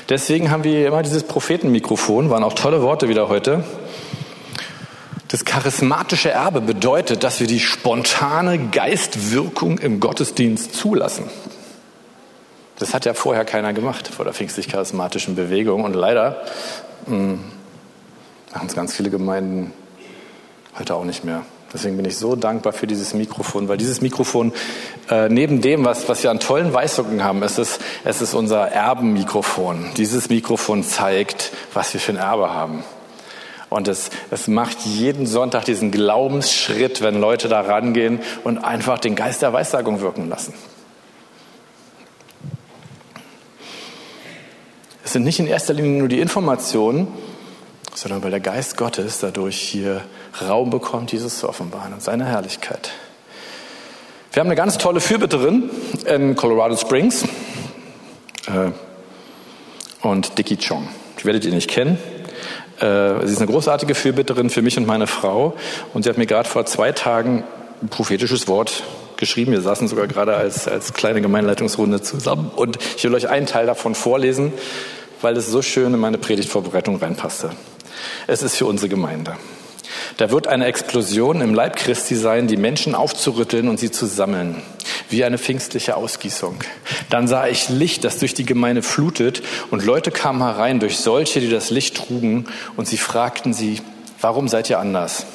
[0.09, 3.65] Deswegen haben wir immer dieses Prophetenmikrofon, waren auch tolle Worte wieder heute.
[5.29, 11.25] Das charismatische Erbe bedeutet, dass wir die spontane Geistwirkung im Gottesdienst zulassen.
[12.79, 16.43] Das hat ja vorher keiner gemacht vor der pfingstlich-charismatischen Bewegung und leider
[17.07, 17.41] hm,
[18.55, 19.73] machen es ganz viele Gemeinden
[20.79, 21.43] heute auch nicht mehr.
[21.75, 24.55] Deswegen bin ich so dankbar für dieses Mikrofon, weil dieses Mikrofon
[25.11, 28.69] äh, neben dem, was, was wir an tollen Weisungen haben, es ist, es ist unser
[28.69, 29.91] Erbenmikrofon.
[29.99, 32.85] Dieses Mikrofon zeigt, was wir für ein Erbe haben.
[33.71, 39.15] Und es, es macht jeden Sonntag diesen Glaubensschritt, wenn Leute da rangehen und einfach den
[39.15, 40.55] Geist der Weissagung wirken lassen.
[45.05, 47.09] Es sind nicht in erster Linie nur die Informationen,
[47.95, 50.03] sondern weil der Geist Gottes dadurch hier
[50.47, 52.91] Raum bekommt, Jesus zu offenbaren und seine Herrlichkeit.
[54.33, 55.71] Wir haben eine ganz tolle Fürbitterin
[56.07, 57.25] in Colorado Springs
[58.47, 58.71] äh,
[60.03, 60.89] und Dickie Chong.
[61.19, 61.99] Die werdet ihr nicht kennen.
[62.81, 65.55] Äh, sie ist eine großartige Fürbitterin für mich und meine Frau
[65.95, 67.45] und sie hat mir gerade vor zwei Tagen
[67.83, 68.83] ein prophetisches Wort
[69.17, 69.53] geschrieben.
[69.53, 73.67] Wir saßen sogar gerade als, als kleine Gemeinleitungsrunde zusammen und ich will euch einen Teil
[73.67, 74.53] davon vorlesen,
[75.21, 77.51] weil es so schön in meine Predigtvorbereitung reinpasste.
[78.27, 79.35] Es ist für unsere Gemeinde.
[80.17, 84.63] Da wird eine Explosion im Leib Christi sein, die Menschen aufzurütteln und sie zu sammeln,
[85.11, 86.59] wie eine pfingstliche Ausgießung.
[87.11, 91.41] Dann sah ich Licht, das durch die Gemeinde flutet, und Leute kamen herein durch solche,
[91.41, 93.81] die das Licht trugen, und sie fragten sie,
[94.21, 95.27] warum seid ihr anders?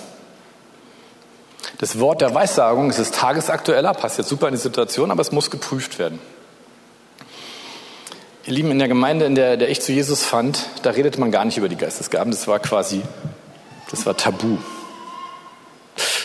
[1.80, 5.32] Das Wort der Weissagung es ist tagesaktueller, passt jetzt super in die Situation, aber es
[5.32, 6.20] muss geprüft werden.
[8.46, 11.32] Ihr Lieben, in der Gemeinde, in der, der ich zu Jesus fand, da redet man
[11.32, 12.32] gar nicht über die Geistesgaben.
[12.32, 13.02] Das war quasi,
[13.90, 14.58] das war tabu.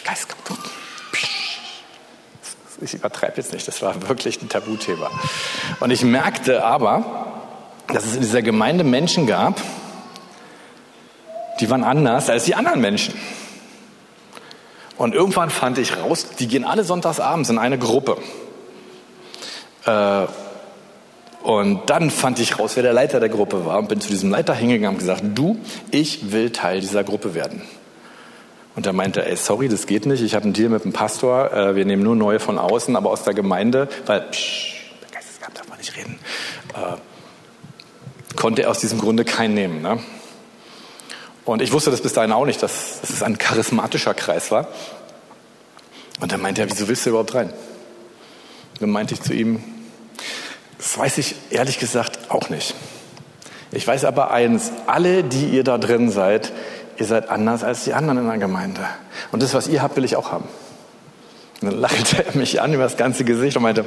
[0.05, 0.78] Geistesgaben.
[2.81, 5.11] Ich übertreibe jetzt nicht, das war wirklich ein Tabuthema.
[5.81, 7.33] Und ich merkte aber,
[7.89, 9.61] dass es in dieser Gemeinde Menschen gab,
[11.61, 13.15] die waren anders als die anderen Menschen.
[14.97, 18.17] Und irgendwann fand ich raus, die gehen alle sonntagsabends in eine Gruppe.
[19.85, 20.27] Äh,
[21.43, 24.31] und dann fand ich raus, wer der Leiter der Gruppe war und bin zu diesem
[24.31, 25.59] Leiter hingegangen und gesagt, du,
[25.91, 27.63] ich will Teil dieser Gruppe werden.
[28.79, 30.23] Und er meinte, ey, sorry, das geht nicht.
[30.23, 31.53] Ich habe einen Deal mit dem Pastor.
[31.53, 35.53] Äh, wir nehmen nur neue von außen, aber aus der Gemeinde, weil, psch, der Geistesgabe
[35.55, 36.17] darf man nicht reden,
[36.77, 39.83] äh, konnte er aus diesem Grunde keinen nehmen.
[39.83, 39.99] Ne?
[41.45, 44.69] Und ich wusste das bis dahin auch nicht, dass, dass es ein charismatischer Kreis war.
[46.21, 47.53] Und er meinte, ja, wieso willst du überhaupt rein?
[48.79, 49.61] dann meinte ich zu ihm,
[50.79, 52.77] Das weiß ich ehrlich gesagt auch nicht.
[53.73, 56.53] Ich weiß aber eins, alle, die ihr da drin seid,
[56.99, 58.81] ihr seid anders als die anderen in der Gemeinde.
[59.33, 60.49] Und das, was ihr habt, will ich auch haben.
[61.61, 63.85] Und dann lachte er mich an über das ganze Gesicht und meinte,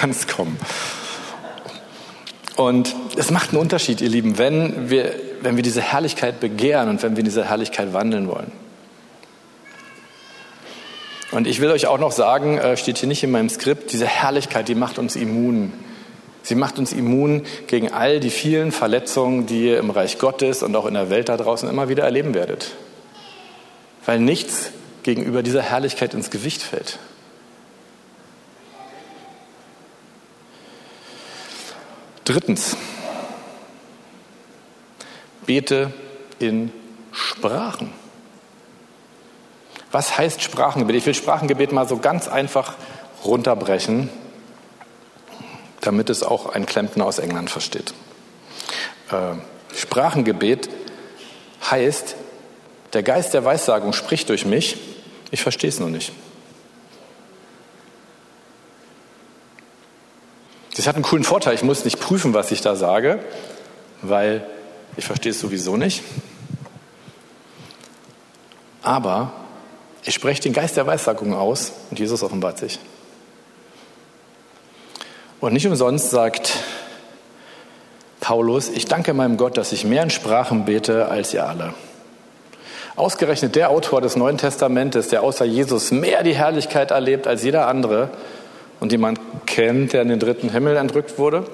[0.00, 0.56] ganz komm.
[2.56, 7.02] Und es macht einen Unterschied, ihr Lieben, wenn wir, wenn wir diese Herrlichkeit begehren und
[7.02, 8.50] wenn wir in dieser Herrlichkeit wandeln wollen.
[11.32, 14.06] Und ich will euch auch noch sagen, äh, steht hier nicht in meinem Skript, diese
[14.06, 15.72] Herrlichkeit, die macht uns immun.
[16.46, 20.76] Sie macht uns immun gegen all die vielen Verletzungen, die ihr im Reich Gottes und
[20.76, 22.70] auch in der Welt da draußen immer wieder erleben werdet.
[24.04, 24.70] Weil nichts
[25.02, 27.00] gegenüber dieser Herrlichkeit ins Gewicht fällt.
[32.24, 32.76] Drittens,
[35.46, 35.92] bete
[36.38, 36.70] in
[37.10, 37.90] Sprachen.
[39.90, 40.94] Was heißt Sprachengebet?
[40.94, 42.76] Ich will Sprachengebet mal so ganz einfach
[43.24, 44.10] runterbrechen,
[45.86, 47.94] damit es auch ein Klempner aus England versteht.
[49.10, 49.34] Äh,
[49.74, 50.68] Sprachengebet
[51.70, 52.16] heißt,
[52.92, 54.76] der Geist der Weissagung spricht durch mich,
[55.30, 56.12] ich verstehe es nur nicht.
[60.76, 61.54] Das hat einen coolen Vorteil.
[61.54, 63.18] Ich muss nicht prüfen, was ich da sage,
[64.02, 64.46] weil
[64.96, 66.02] ich verstehe es sowieso nicht.
[68.82, 69.32] Aber
[70.04, 72.78] ich spreche den Geist der Weissagung aus und Jesus offenbart sich.
[75.40, 76.54] Und nicht umsonst sagt
[78.20, 81.74] Paulus, ich danke meinem Gott, dass ich mehr in Sprachen bete als ihr alle.
[82.96, 87.66] Ausgerechnet der Autor des Neuen Testamentes, der außer Jesus mehr die Herrlichkeit erlebt als jeder
[87.68, 88.10] andere,
[88.80, 91.44] und jemand kennt, der in den dritten Himmel entrückt wurde.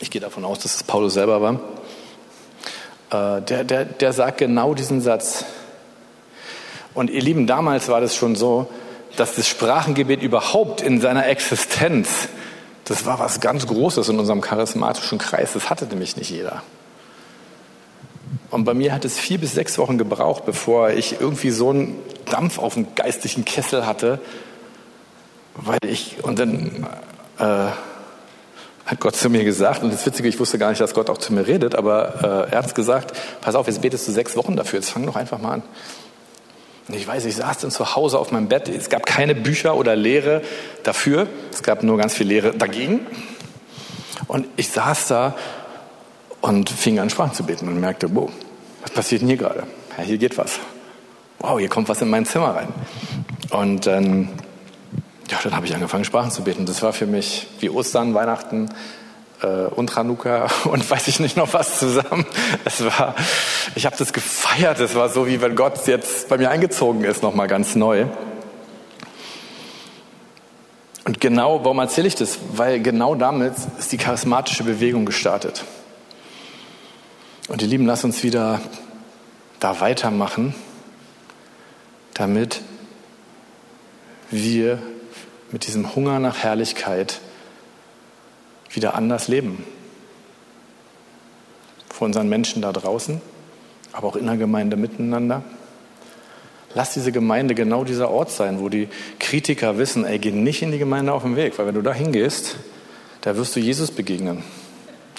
[0.00, 3.38] Ich gehe davon aus, dass es Paulus selber war.
[3.38, 5.44] Äh, der, der, der sagt genau diesen Satz.
[6.94, 8.68] Und ihr Lieben, damals war das schon so,
[9.16, 12.28] dass das Sprachengebet überhaupt in seiner Existenz,
[12.84, 15.54] das war was ganz Großes in unserem charismatischen Kreis.
[15.54, 16.62] Das hatte nämlich nicht jeder.
[18.50, 21.96] Und bei mir hat es vier bis sechs Wochen gebraucht, bevor ich irgendwie so einen
[22.26, 24.20] Dampf auf dem geistlichen Kessel hatte,
[25.56, 26.86] weil ich, und dann
[27.38, 27.66] äh,
[28.86, 31.18] hat Gott zu mir gesagt, und das Witzige, ich wusste gar nicht, dass Gott auch
[31.18, 34.56] zu mir redet, aber äh, er hat gesagt, pass auf, jetzt betest du sechs Wochen
[34.56, 35.62] dafür, jetzt fang doch einfach mal an.
[36.88, 39.96] Ich weiß, ich saß dann zu Hause auf meinem Bett, es gab keine Bücher oder
[39.96, 40.42] Lehre
[40.82, 43.06] dafür, es gab nur ganz viel Lehre dagegen.
[44.26, 45.36] Und ich saß da
[46.40, 48.30] und fing an, Sprachen zu beten und merkte, wow,
[48.82, 49.64] was passiert denn hier gerade?
[49.96, 50.58] Ja, hier geht was.
[51.38, 52.68] Wow, hier kommt was in mein Zimmer rein.
[53.50, 54.30] Und dann
[55.30, 56.66] ja, dann habe ich angefangen, Sprachen zu beten.
[56.66, 58.68] Das war für mich wie Ostern, Weihnachten
[59.44, 62.26] und Hanukkah und weiß ich nicht noch was zusammen.
[62.64, 63.14] Es war,
[63.74, 64.80] ich habe das gefeiert.
[64.80, 68.06] Es war so, wie wenn Gott jetzt bei mir eingezogen ist, nochmal ganz neu.
[71.04, 72.38] Und genau, warum erzähle ich das?
[72.52, 75.64] Weil genau damit ist die charismatische Bewegung gestartet.
[77.48, 78.60] Und ihr Lieben, lasst uns wieder
[79.60, 80.54] da weitermachen,
[82.14, 82.62] damit
[84.30, 84.78] wir
[85.50, 87.20] mit diesem Hunger nach Herrlichkeit
[88.76, 89.64] wieder anders leben.
[91.90, 93.20] Vor unseren Menschen da draußen,
[93.92, 95.42] aber auch in der Gemeinde miteinander.
[96.74, 98.88] Lass diese Gemeinde genau dieser Ort sein, wo die
[99.20, 101.94] Kritiker wissen, ey, geh nicht in die Gemeinde auf den Weg, weil wenn du da
[101.94, 102.56] hingehst,
[103.20, 104.42] da wirst du Jesus begegnen.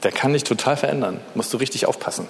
[0.04, 1.22] Der kann dich total verändern.
[1.34, 2.28] Musst du richtig aufpassen.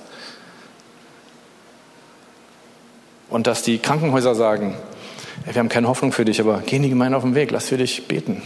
[3.30, 4.76] Und dass die Krankenhäuser sagen,
[5.44, 7.70] wir haben keine Hoffnung für dich, aber geh in die Gemeinde auf den Weg, lass
[7.70, 8.42] für dich beten.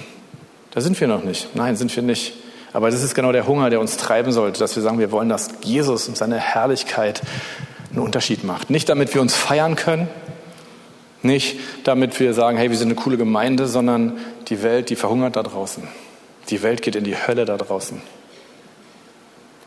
[0.71, 1.55] Da sind wir noch nicht.
[1.55, 2.33] Nein, sind wir nicht.
[2.73, 5.29] Aber das ist genau der Hunger, der uns treiben sollte, dass wir sagen, wir wollen,
[5.29, 7.21] dass Jesus und seine Herrlichkeit
[7.89, 8.69] einen Unterschied macht.
[8.69, 10.07] Nicht damit wir uns feiern können,
[11.21, 15.35] nicht damit wir sagen, hey, wir sind eine coole Gemeinde, sondern die Welt, die verhungert
[15.35, 15.83] da draußen.
[16.49, 18.01] Die Welt geht in die Hölle da draußen.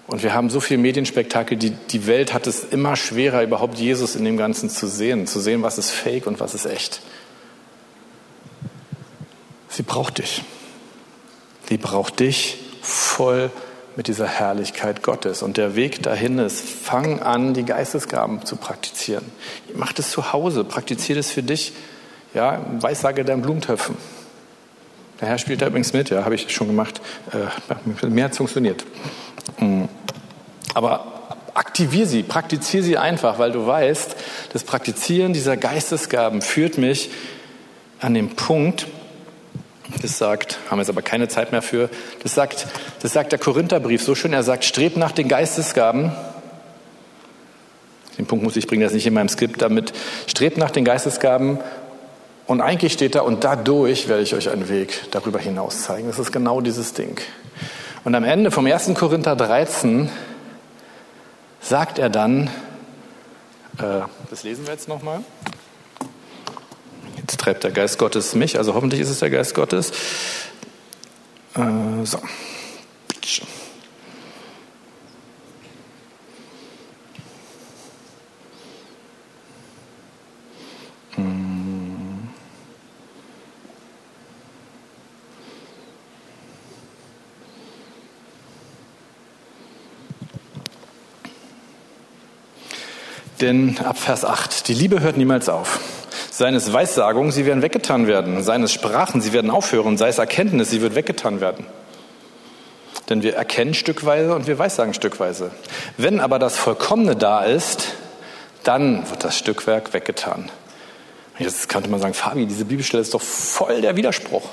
[0.06, 4.16] Und wir haben so viel Medienspektakel, die, die Welt hat es immer schwerer, überhaupt Jesus
[4.16, 7.00] in dem Ganzen zu sehen, zu sehen, was ist fake und was ist echt.
[9.68, 10.42] Sie braucht dich.
[11.68, 13.50] Sie braucht dich voll
[13.96, 15.42] mit dieser Herrlichkeit Gottes.
[15.42, 19.24] Und der Weg dahin ist, fang an, die Geistesgaben zu praktizieren.
[19.74, 21.72] Mach das zu Hause, praktiziere das für dich.
[22.34, 23.96] Ja, Weissage deinen Blumentöpfen.
[25.20, 27.00] Der Herr spielt da übrigens mit, ja, habe ich schon gemacht.
[27.32, 28.84] Äh, mehr hat funktioniert.
[29.58, 29.84] Mm.
[30.74, 31.12] Aber
[31.54, 34.16] aktiviere sie, praktiziere sie einfach, weil du weißt,
[34.52, 37.10] das Praktizieren dieser Geistesgaben führt mich
[38.00, 38.86] an den Punkt,
[40.00, 41.90] das sagt, haben wir jetzt aber keine Zeit mehr für,
[42.22, 42.66] das sagt,
[43.00, 46.12] das sagt der Korintherbrief so schön, er sagt, strebt nach den Geistesgaben,
[48.18, 49.92] den Punkt muss ich bringen, das nicht in meinem Skript damit,
[50.26, 51.58] strebt nach den Geistesgaben
[52.46, 56.08] und eigentlich steht da, und dadurch werde ich euch einen Weg darüber hinaus zeigen.
[56.08, 57.20] Das ist genau dieses Ding.
[58.04, 58.94] Und am Ende vom 1.
[58.94, 60.10] Korinther 13
[61.60, 62.48] sagt er dann,
[63.78, 65.20] äh, das lesen wir jetzt nochmal.
[67.36, 69.92] Treibt der Geist Gottes mich, also hoffentlich ist es der Geist Gottes.
[71.54, 72.18] Äh, so.
[93.42, 95.80] Denn ab Vers 8, die Liebe hört niemals auf.
[96.34, 98.42] Seines Weissagung, sie werden weggetan werden.
[98.42, 99.98] Seines Sprachen, sie werden aufhören.
[99.98, 101.66] Sei es Erkenntnis, sie wird weggetan werden.
[103.10, 105.50] Denn wir erkennen stückweise und wir weissagen stückweise.
[105.98, 107.88] Wenn aber das Vollkommene da ist,
[108.64, 110.50] dann wird das Stückwerk weggetan.
[111.38, 114.48] Jetzt könnte man sagen, Fabi, diese Bibelstelle ist doch voll der Widerspruch.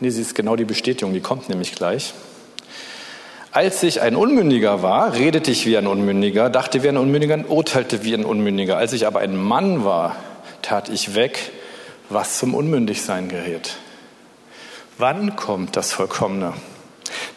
[0.00, 2.12] Nee, sie ist genau die Bestätigung, die kommt nämlich gleich.
[3.52, 7.48] Als ich ein Unmündiger war, redete ich wie ein Unmündiger, dachte wie ein Unmündiger und
[7.48, 8.78] urteilte wie ein Unmündiger.
[8.78, 10.16] Als ich aber ein Mann war,
[10.62, 11.52] tat ich weg,
[12.08, 13.76] was zum Unmündigsein gerät.
[14.98, 16.54] Wann kommt das Vollkommene?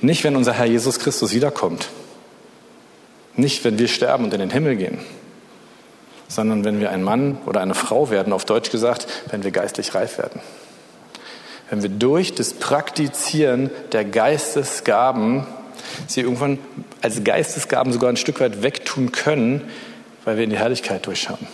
[0.02, 1.90] Nicht, wenn unser Herr Jesus Christus wiederkommt.
[3.36, 5.00] Nicht, wenn wir sterben und in den Himmel gehen.
[6.28, 9.96] Sondern wenn wir ein Mann oder eine Frau werden, auf Deutsch gesagt, wenn wir geistlich
[9.96, 10.42] reif werden.
[11.70, 15.46] Wenn wir durch das Praktizieren der Geistesgaben
[16.08, 16.60] sie irgendwann
[17.02, 19.62] als Geistesgaben sogar ein Stück weit wegtun können,
[20.26, 21.48] weil wir in die Herrlichkeit durchschauen.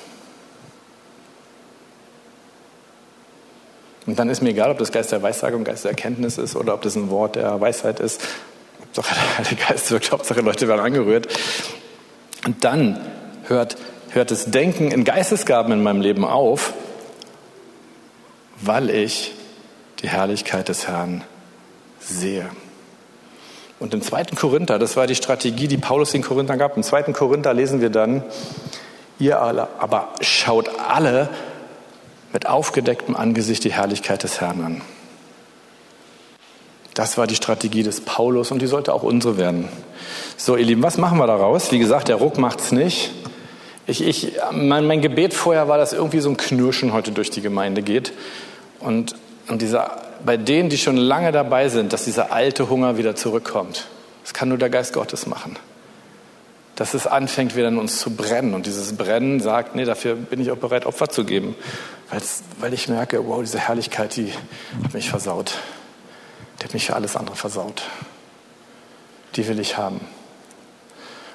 [4.10, 6.74] Und dann ist mir egal, ob das Geist der Weissagung, Geist der Erkenntnis ist oder
[6.74, 8.20] ob das ein Wort der Weisheit ist.
[8.82, 9.16] Hauptsache
[9.52, 11.28] der Geist wirkt, Hauptsache Leute werden angerührt.
[12.44, 13.00] Und dann
[13.44, 13.78] hört,
[14.10, 16.74] hört das Denken in Geistesgaben in meinem Leben auf,
[18.60, 19.36] weil ich
[20.02, 21.24] die Herrlichkeit des Herrn
[22.00, 22.50] sehe.
[23.80, 27.14] Und im zweiten Korinther, das war die Strategie, die Paulus in Korinther gab, im zweiten
[27.14, 28.24] Korinther lesen wir dann,
[29.20, 31.30] ihr alle, aber schaut alle
[32.34, 34.82] mit aufgedecktem Angesicht die Herrlichkeit des Herrn an.
[36.94, 39.70] Das war die Strategie des Paulus und die sollte auch unsere werden.
[40.36, 41.72] So, ihr Lieben, was machen wir daraus?
[41.72, 43.12] Wie gesagt, der Ruck macht's nicht.
[43.88, 47.42] Ich, ich, mein, mein Gebet vorher war, dass irgendwie so ein Knirschen heute durch die
[47.42, 48.14] Gemeinde geht.
[48.80, 49.16] Und,
[49.48, 53.88] und dieser bei denen, die schon lange dabei sind, dass dieser alte Hunger wieder zurückkommt.
[54.24, 55.56] Das kann nur der Geist Gottes machen.
[56.80, 58.54] Dass es anfängt, wieder in uns zu brennen.
[58.54, 61.56] Und dieses Brennen sagt, nee, dafür bin ich auch bereit, Opfer zu geben.
[62.60, 64.32] weil ich merke, wow, diese Herrlichkeit, die
[64.82, 65.58] hat mich versaut.
[66.60, 67.84] Die hat mich für alles andere versaut.
[69.36, 70.00] Die will ich haben.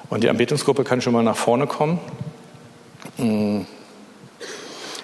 [0.09, 1.99] Und die Anbetungsgruppe kann schon mal nach vorne kommen.
[3.17, 3.67] Hm.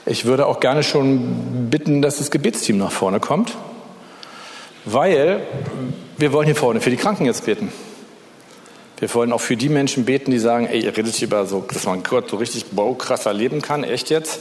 [0.08, 3.56] Ich würde auch gerne schon bitten, dass das Gebetsteam nach vorne kommt.
[4.86, 5.46] Weil
[6.18, 7.72] wir wollen hier vorne für die Kranken jetzt beten.
[9.02, 11.88] Wir wollen auch für die Menschen beten, die sagen, ey, ihr redet über so, dass
[11.88, 13.84] man Gott so richtig baukrass erleben kann.
[13.84, 14.40] Echt jetzt?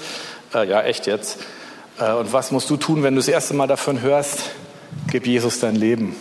[0.53, 1.39] Äh, ja, echt jetzt.
[1.99, 4.51] Äh, und was musst du tun, wenn du das erste Mal davon hörst?
[5.11, 6.15] Gib Jesus dein Leben.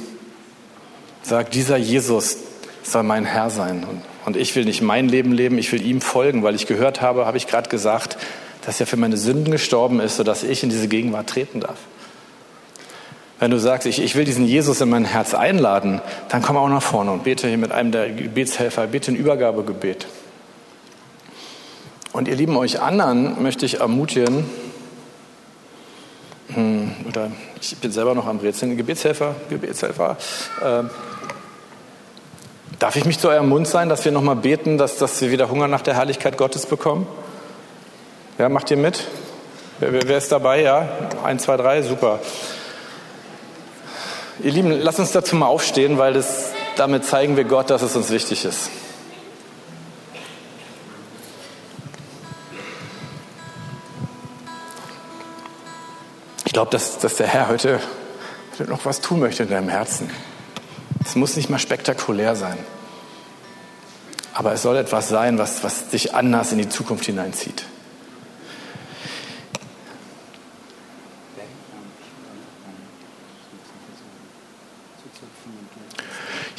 [1.22, 2.38] Sag, dieser Jesus
[2.82, 3.84] soll mein Herr sein.
[3.84, 7.02] Und, und ich will nicht mein Leben leben, ich will ihm folgen, weil ich gehört
[7.02, 8.16] habe, habe ich gerade gesagt,
[8.66, 11.80] dass er für meine Sünden gestorben ist, sodass ich in diese Gegenwart treten darf.
[13.40, 16.68] Wenn du sagst, ich, ich will diesen Jesus in mein Herz einladen, dann komm auch
[16.68, 20.08] nach vorne und bete hier mit einem der Gebetshelfer, bitte ein Übergabegebet.
[22.12, 24.50] Und ihr Lieben, euch anderen möchte ich ermutigen,
[26.54, 27.32] hm, oder
[27.62, 30.18] ich bin selber noch am Rätseln, Gebetshelfer, Gebetshelfer,
[30.62, 30.84] äh,
[32.80, 35.50] darf ich mich zu eurem Mund sein, dass wir nochmal beten, dass, dass wir wieder
[35.50, 37.08] Hunger nach der Herrlichkeit Gottes bekommen?
[38.38, 39.06] Ja, macht ihr mit?
[39.80, 40.62] Wer, wer ist dabei?
[40.62, 40.90] Ja,
[41.24, 42.20] eins, zwei, drei, super.
[44.42, 47.96] Ihr Lieben, lasst uns dazu mal aufstehen, weil das, damit zeigen wir Gott, dass es
[47.98, 48.70] uns wichtig ist.
[56.46, 57.82] Ich glaube, dass, dass der Herr heute
[58.68, 60.10] noch was tun möchte in deinem Herzen.
[61.04, 62.58] Es muss nicht mal spektakulär sein.
[64.34, 67.66] Aber es soll etwas sein, was, was dich anders in die Zukunft hineinzieht.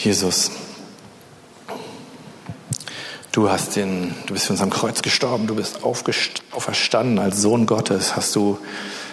[0.02, 0.50] Jesus,
[3.32, 7.66] du hast den, du bist für uns am Kreuz gestorben, du bist auferstanden als Sohn
[7.66, 8.58] Gottes, hast du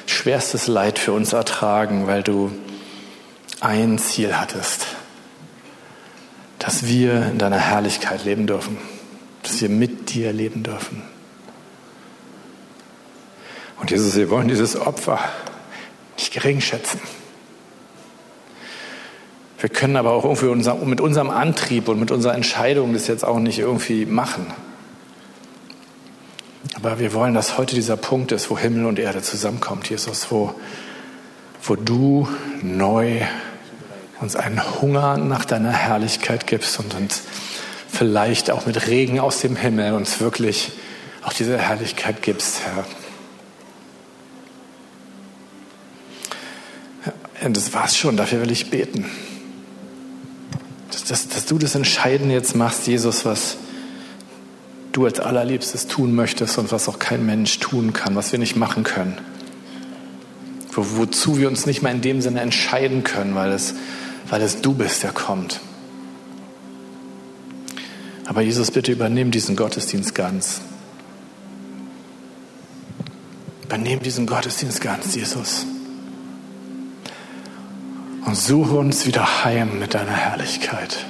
[0.06, 2.54] schwerstes Leid für uns ertragen, weil du
[3.60, 4.88] ein Ziel hattest,
[6.58, 8.78] dass wir in deiner Herrlichkeit leben dürfen,
[9.44, 11.04] dass wir mit dir leben dürfen.
[13.82, 15.20] Und Jesus, wir wollen dieses Opfer
[16.18, 17.02] nicht gering schätzen.
[19.60, 23.26] Wir können aber auch irgendwie unser, mit unserem Antrieb und mit unserer Entscheidung das jetzt
[23.26, 24.46] auch nicht irgendwie machen.
[26.76, 30.54] Aber wir wollen, dass heute dieser Punkt ist, wo Himmel und Erde zusammenkommt, Jesus, wo,
[31.64, 32.28] wo du
[32.62, 33.22] neu
[34.20, 37.22] uns einen Hunger nach deiner Herrlichkeit gibst und uns
[37.90, 40.72] vielleicht auch mit Regen aus dem Himmel uns wirklich
[41.24, 42.86] auch diese Herrlichkeit gibst, Herr.
[47.44, 49.06] Und das war's schon, dafür will ich beten.
[50.92, 53.58] Dass, dass, dass du das Entscheidende jetzt machst, Jesus, was
[54.92, 58.56] du als allerliebstes tun möchtest und was auch kein Mensch tun kann, was wir nicht
[58.56, 59.18] machen können.
[60.72, 63.76] Wo, wozu wir uns nicht mal in dem Sinne entscheiden können, weil es,
[64.30, 65.60] weil es du bist, der kommt.
[68.26, 70.62] Aber Jesus, bitte übernimm diesen Gottesdienst ganz.
[73.64, 75.66] Übernimm diesen Gottesdienst ganz, Jesus.
[78.28, 81.06] Und suche uns wieder heim mit deiner Herrlichkeit.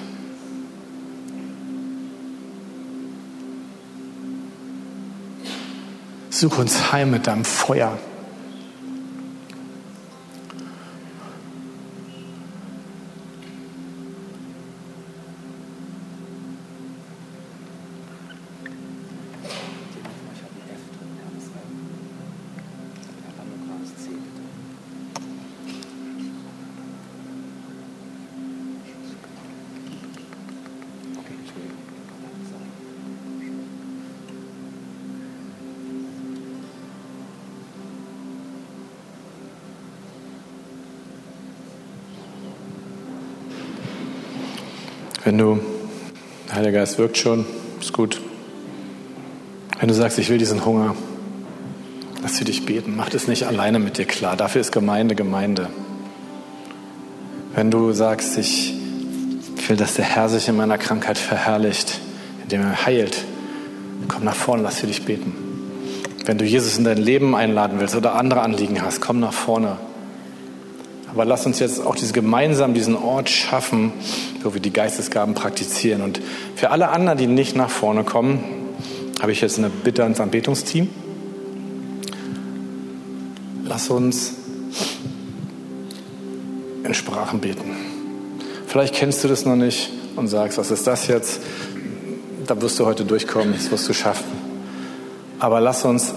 [6.29, 7.97] Suche uns heim mit deinem Feuer.
[45.27, 45.59] Wenn du,
[46.47, 47.45] der Heilige Geist wirkt schon,
[47.81, 48.21] ist gut.
[49.77, 50.95] Wenn du sagst, ich will diesen Hunger,
[52.21, 52.93] lass sie dich beten.
[52.95, 54.37] Mach das nicht alleine mit dir klar.
[54.37, 55.67] Dafür ist Gemeinde Gemeinde.
[57.53, 58.73] Wenn du sagst, ich
[59.67, 61.99] will, dass der Herr sich in meiner Krankheit verherrlicht,
[62.43, 63.25] indem er heilt,
[64.07, 65.35] komm nach vorne, lass sie dich beten.
[66.23, 69.75] Wenn du Jesus in dein Leben einladen willst oder andere Anliegen hast, komm nach vorne.
[71.11, 73.91] Aber lass uns jetzt auch diese, gemeinsam diesen Ort schaffen,
[74.43, 76.01] wo wir die Geistesgaben praktizieren.
[76.01, 76.19] Und
[76.55, 78.43] für alle anderen, die nicht nach vorne kommen,
[79.21, 80.89] habe ich jetzt eine Bitte ans Anbetungsteam.
[83.65, 84.35] Lass uns
[86.83, 87.75] in Sprachen beten.
[88.65, 91.41] Vielleicht kennst du das noch nicht und sagst, was ist das jetzt?
[92.45, 94.25] Da wirst du heute durchkommen, das wirst du schaffen.
[95.39, 96.13] Aber lass uns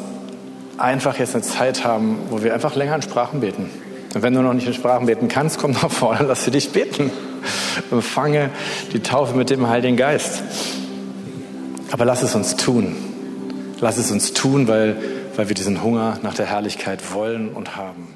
[0.79, 3.69] einfach jetzt eine Zeit haben, wo wir einfach länger in Sprachen beten.
[4.15, 6.71] Und wenn du noch nicht in Sprachen beten kannst, komm nach vorne, lass sie dich
[6.71, 7.11] beten.
[7.91, 8.51] Empfange
[8.93, 10.43] die Taufe mit dem Heiligen Geist.
[11.91, 12.97] Aber lass es uns tun.
[13.81, 14.97] Lass es uns tun, weil,
[15.37, 18.15] weil wir diesen Hunger nach der Herrlichkeit wollen und haben.